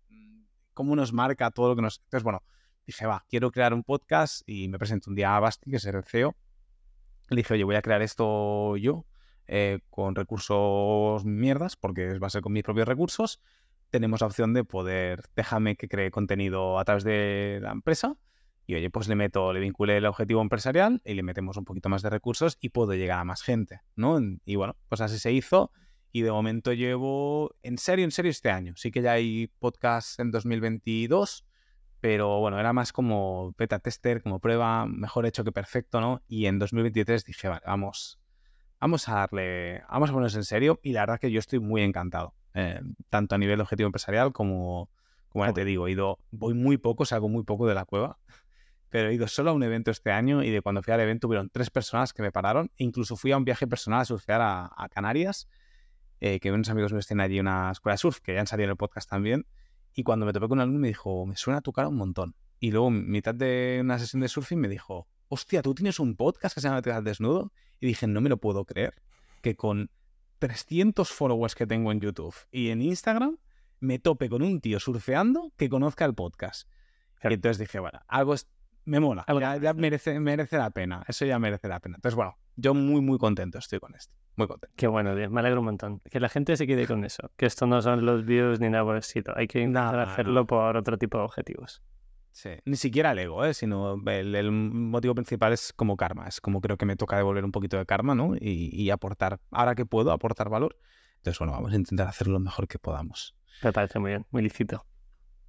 [0.73, 2.01] ¿Cómo nos marca todo lo que nos.
[2.05, 2.45] Entonces, bueno,
[2.87, 5.85] dije, va, quiero crear un podcast y me presento un día a Basti, que es
[5.85, 6.37] el CEO.
[7.29, 9.05] Le dije, oye, voy a crear esto yo,
[9.49, 13.41] eh, con recursos mierdas, porque va a ser con mis propios recursos.
[13.91, 18.17] Tenemos la opción de poder, déjame que cree contenido a través de la empresa
[18.69, 21.89] y oye, pues le meto, le vinculé el objetivo empresarial y le metemos un poquito
[21.89, 24.21] más de recursos y puedo llegar a más gente, ¿no?
[24.45, 25.73] Y bueno, pues así se hizo
[26.13, 28.75] y de momento llevo, en serio, en serio este año.
[28.77, 31.47] Sí que ya hay podcast en 2022,
[32.01, 36.23] pero bueno, era más como beta tester, como prueba, mejor hecho que perfecto, ¿no?
[36.29, 38.21] Y en 2023 dije, vale, vamos,
[38.81, 41.83] vamos a darle, vamos a ponernos en serio y la verdad que yo estoy muy
[41.83, 44.91] encantado, eh, tanto a nivel objetivo empresarial como,
[45.29, 48.19] como ya te digo, he ido, voy muy poco, salgo muy poco de la cueva,
[48.89, 51.27] pero he ido solo a un evento este año y de cuando fui al evento
[51.27, 54.41] hubieron tres personas que me pararon, e incluso fui a un viaje personal a surfear
[54.41, 55.49] a, a Canarias,
[56.21, 58.65] eh, que unos amigos míos tienen allí una escuela de surf, que ya han salido
[58.65, 59.47] en el podcast también,
[59.95, 62.35] y cuando me topé con un alumno me dijo, me suena tu cara un montón.
[62.61, 66.55] Y luego, mitad de una sesión de surfing, me dijo, hostia, ¿tú tienes un podcast
[66.55, 67.53] que se llama al Desnudo?
[67.81, 68.95] Y dije, no me lo puedo creer,
[69.43, 69.91] que con
[70.39, 73.39] 300 followers que tengo en YouTube y en Instagram,
[73.81, 76.69] me tope con un tío surfeando que conozca el podcast.
[77.21, 77.33] Claro.
[77.33, 78.49] Y entonces dije, bueno, algo es,
[78.85, 81.97] me mola, Algo ya, ya merece, merece la pena, eso ya merece la pena.
[81.97, 84.75] Entonces, bueno, yo muy, muy contento estoy con esto, muy contento.
[84.77, 86.01] Qué bueno, tío, me alegro un montón.
[86.01, 87.31] Que la gente se quede con eso.
[87.37, 89.33] Que esto no son los views ni nada por el estilo.
[89.37, 90.47] Hay que intentar No, hacerlo no.
[90.47, 91.83] por otro tipo de objetivos.
[92.39, 92.51] Sí.
[92.67, 93.53] Ni siquiera el ego, ¿eh?
[93.53, 96.29] sino el, el motivo principal es como karma.
[96.29, 98.37] Es como creo que me toca devolver un poquito de karma, ¿no?
[98.37, 100.77] Y, y aportar, ahora que puedo, aportar valor.
[101.17, 103.35] Entonces, bueno, vamos a intentar hacerlo lo mejor que podamos.
[103.65, 104.87] Me parece muy bien, muy lícito.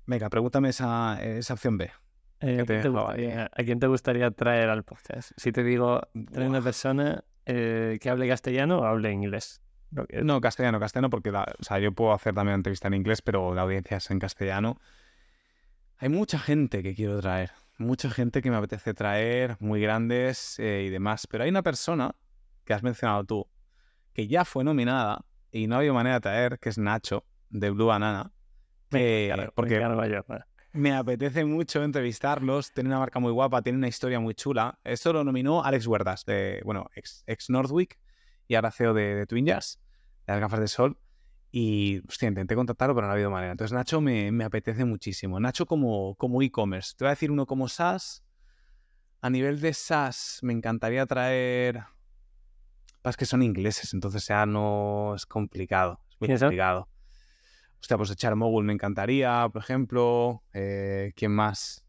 [0.08, 1.92] Venga, pregúntame esa, esa opción B.
[2.40, 5.32] Eh, ¿Qué ¿a, te quién te gustaría, a quién te gustaría traer al podcast?
[5.38, 9.62] Si te digo, trae una persona eh, que hable castellano o hable inglés.
[10.08, 13.22] Que- No, castellano, castellano, porque la- o sea, yo puedo hacer también entrevista en inglés,
[13.22, 14.80] pero la audiencia es en castellano.
[16.02, 20.86] Hay mucha gente que quiero traer, mucha gente que me apetece traer, muy grandes eh,
[20.88, 22.16] y demás, pero hay una persona
[22.64, 23.48] que has mencionado tú,
[24.14, 27.88] que ya fue nominada y no había manera de traer, que es Nacho, de Blue
[27.88, 28.32] Banana,
[28.92, 30.48] Me encargo, me porque yo, va.
[30.72, 34.80] me apetece mucho entrevistarlos, tiene una marca muy guapa, tiene una historia muy chula.
[34.86, 38.00] Esto lo nominó Alex Huertas, de, bueno, ex, ex Nordwick
[38.48, 39.82] y ahora CEO de, de Twin Jars,
[40.26, 40.98] de las gafas de sol.
[41.52, 43.52] Y, hostia, intenté contactarlo, pero no ha habido manera.
[43.52, 45.40] Entonces, Nacho me, me apetece muchísimo.
[45.40, 46.94] Nacho como, como e-commerce.
[46.96, 48.24] Te voy a decir uno como SaaS.
[49.22, 51.84] A nivel de SaaS, me encantaría traer...
[53.04, 56.00] Es que son ingleses, entonces ya no es complicado.
[56.12, 56.90] Es muy complicado.
[57.82, 60.44] Hostia, pues echar Mogul me encantaría, por ejemplo.
[60.54, 61.86] Eh, ¿Quién más?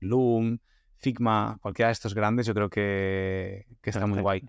[0.00, 0.58] Loom,
[0.96, 4.48] Figma, cualquiera de estos grandes, yo creo que, que está muy guay.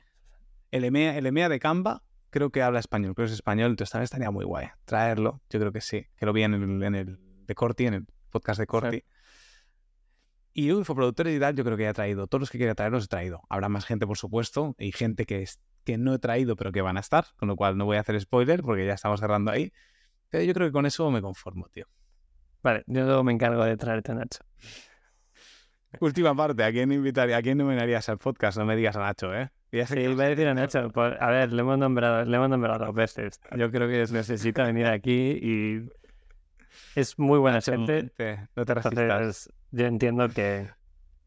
[0.72, 3.92] El EMEA, el EMEA de Canva, creo que habla español, creo que es español, entonces
[3.92, 4.68] también estaría muy guay.
[4.86, 6.08] Traerlo, yo creo que sí.
[6.16, 9.04] Que lo vi en el, en el de Corti, en el podcast de Corti.
[10.54, 12.28] Y yo, infoproductor y tal, yo creo que ya he traído.
[12.28, 13.42] Todos los que quería traer los he traído.
[13.50, 16.82] Habrá más gente, por supuesto, y gente que, es- que no he traído, pero que
[16.82, 19.52] van a estar, con lo cual no voy a hacer spoiler porque ya estamos cerrando
[19.52, 19.72] ahí.
[20.30, 21.86] Pero yo creo que con eso me conformo, tío.
[22.62, 24.44] Vale, yo me encargo de traerte a Nacho.
[26.00, 28.58] Última parte, ¿a quién invitaría, a quién nominarías al podcast?
[28.58, 29.50] No me digas a Nacho, ¿eh?
[29.72, 30.90] Ya sé Sí, que- iba a decir a Nacho.
[30.92, 33.40] pues, a ver, le hemos nombrado, le hemos nombrado dos veces.
[33.58, 35.90] Yo creo que necesita venir aquí y
[36.96, 38.04] es muy buena Nacho, gente.
[38.16, 39.00] te- no te resistas.
[39.04, 40.68] Entonces, yo entiendo que.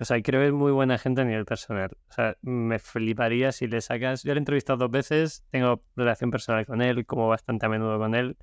[0.01, 1.91] O sea, creo que es muy buena gente a nivel personal.
[2.09, 4.25] O sea, me fliparía si le sacas.
[4.25, 7.99] Yo le he entrevistado dos veces, tengo relación personal con él, como bastante a menudo
[7.99, 8.37] con él.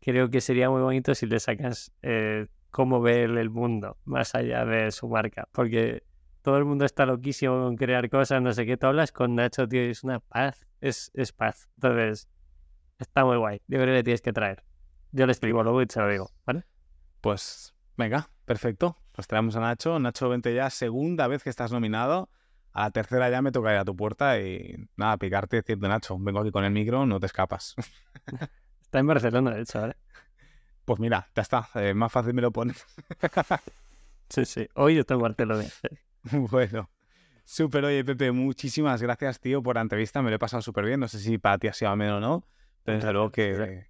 [0.00, 4.34] Creo que sería muy bonito si le sacas eh, cómo ve él el mundo, más
[4.34, 5.48] allá de su marca.
[5.52, 6.02] Porque
[6.42, 8.76] todo el mundo está loquísimo con crear cosas, no sé qué.
[8.76, 10.66] Tú hablas con Nacho, tío, y es una paz.
[10.80, 11.68] Es, es paz.
[11.76, 12.28] Entonces,
[12.98, 13.60] está muy guay.
[13.66, 14.64] Yo creo que le tienes que traer.
[15.12, 16.64] Yo le escribo luego y te lo digo, ¿vale?
[17.20, 18.96] Pues venga, perfecto.
[19.12, 19.98] Pues traemos a Nacho.
[19.98, 22.30] Nacho, vente ya, segunda vez que estás nominado.
[22.72, 25.88] A la tercera ya me toca ir a tu puerta y nada, picarte y decirte,
[25.88, 27.74] Nacho, vengo aquí con el micro, no te escapas.
[28.82, 29.96] Está en Barcelona, de hecho, ¿vale?
[30.88, 32.82] Pues mira, ya está, eh, más fácil me lo pones.
[34.30, 34.68] Sí, sí.
[34.74, 35.64] Hoy está en Barcelona.
[36.50, 36.90] bueno,
[37.44, 40.20] Súper, oye, Pepe, muchísimas gracias, tío, por la entrevista.
[40.22, 41.00] Me lo he pasado súper bien.
[41.00, 42.46] No sé si para ti ha sido ameno o no,
[42.84, 43.86] pero desde luego que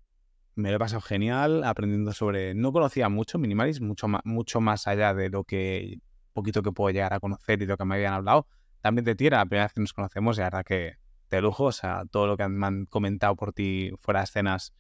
[0.56, 2.54] me lo he pasado genial aprendiendo sobre...
[2.54, 6.00] No conocía mucho Minimalis, mucho más, mucho más allá de lo que
[6.32, 8.48] poquito que puedo llegar a conocer y lo que me habían hablado.
[8.80, 10.96] También de ti era la primera vez que nos conocemos y la verdad que
[11.30, 14.72] de lujo, o sea, todo lo que me han comentado por ti fuera de escenas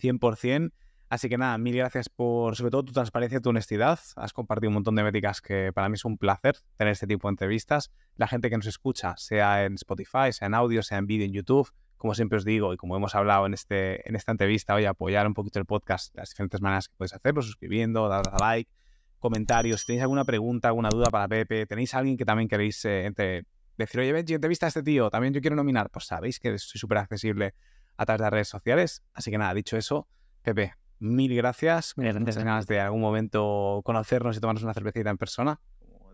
[0.00, 0.72] 100%.
[1.12, 4.00] Así que nada, mil gracias por sobre todo tu transparencia y tu honestidad.
[4.16, 7.28] Has compartido un montón de métricas que para mí es un placer tener este tipo
[7.28, 7.92] de entrevistas.
[8.16, 11.34] La gente que nos escucha, sea en Spotify, sea en audio, sea en vídeo en
[11.34, 14.86] YouTube, como siempre os digo y como hemos hablado en, este, en esta entrevista, hoy
[14.86, 18.70] apoyar un poquito el podcast, las diferentes maneras que podéis hacerlo, suscribiendo, dar a like,
[19.18, 19.80] comentarios.
[19.80, 23.12] Si tenéis alguna pregunta, alguna duda para Pepe, tenéis alguien que también queréis eh,
[23.76, 26.78] decir, oye, Benji, entrevista a este tío, también yo quiero nominar, pues sabéis que soy
[26.78, 27.54] súper accesible
[27.98, 29.02] a través de las redes sociales.
[29.12, 30.08] Así que nada, dicho eso,
[30.40, 30.72] Pepe,
[31.02, 31.94] mil gracias.
[31.96, 35.60] Muchas ganas de algún momento conocernos y tomarnos una cervecita en persona.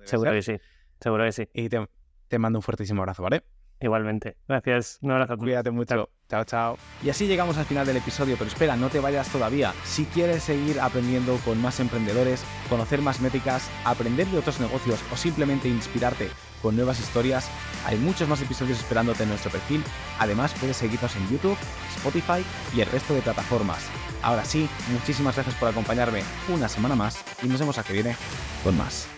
[0.05, 0.59] Seguro que sí.
[1.01, 1.49] Seguro que sí.
[1.53, 1.87] Y te,
[2.29, 3.45] te mando un fuertísimo abrazo, ¿vale?
[3.81, 4.37] Igualmente.
[4.49, 4.99] Gracias.
[5.03, 5.37] Un abrazo.
[5.37, 6.11] Cuídate mucho.
[6.29, 6.79] Chao, chao.
[7.03, 9.73] Y así llegamos al final del episodio, pero espera, no te vayas todavía.
[9.85, 15.17] Si quieres seguir aprendiendo con más emprendedores, conocer más métricas, aprender de otros negocios o
[15.17, 16.29] simplemente inspirarte
[16.63, 17.49] con nuevas historias,
[17.87, 19.83] hay muchos más episodios esperándote en nuestro perfil.
[20.19, 21.57] Además, puedes seguirnos en YouTube,
[21.97, 22.45] Spotify
[22.75, 23.85] y el resto de plataformas.
[24.23, 28.17] Ahora sí, muchísimas gracias por acompañarme una semana más y nos vemos a que viene
[28.65, 29.18] con más.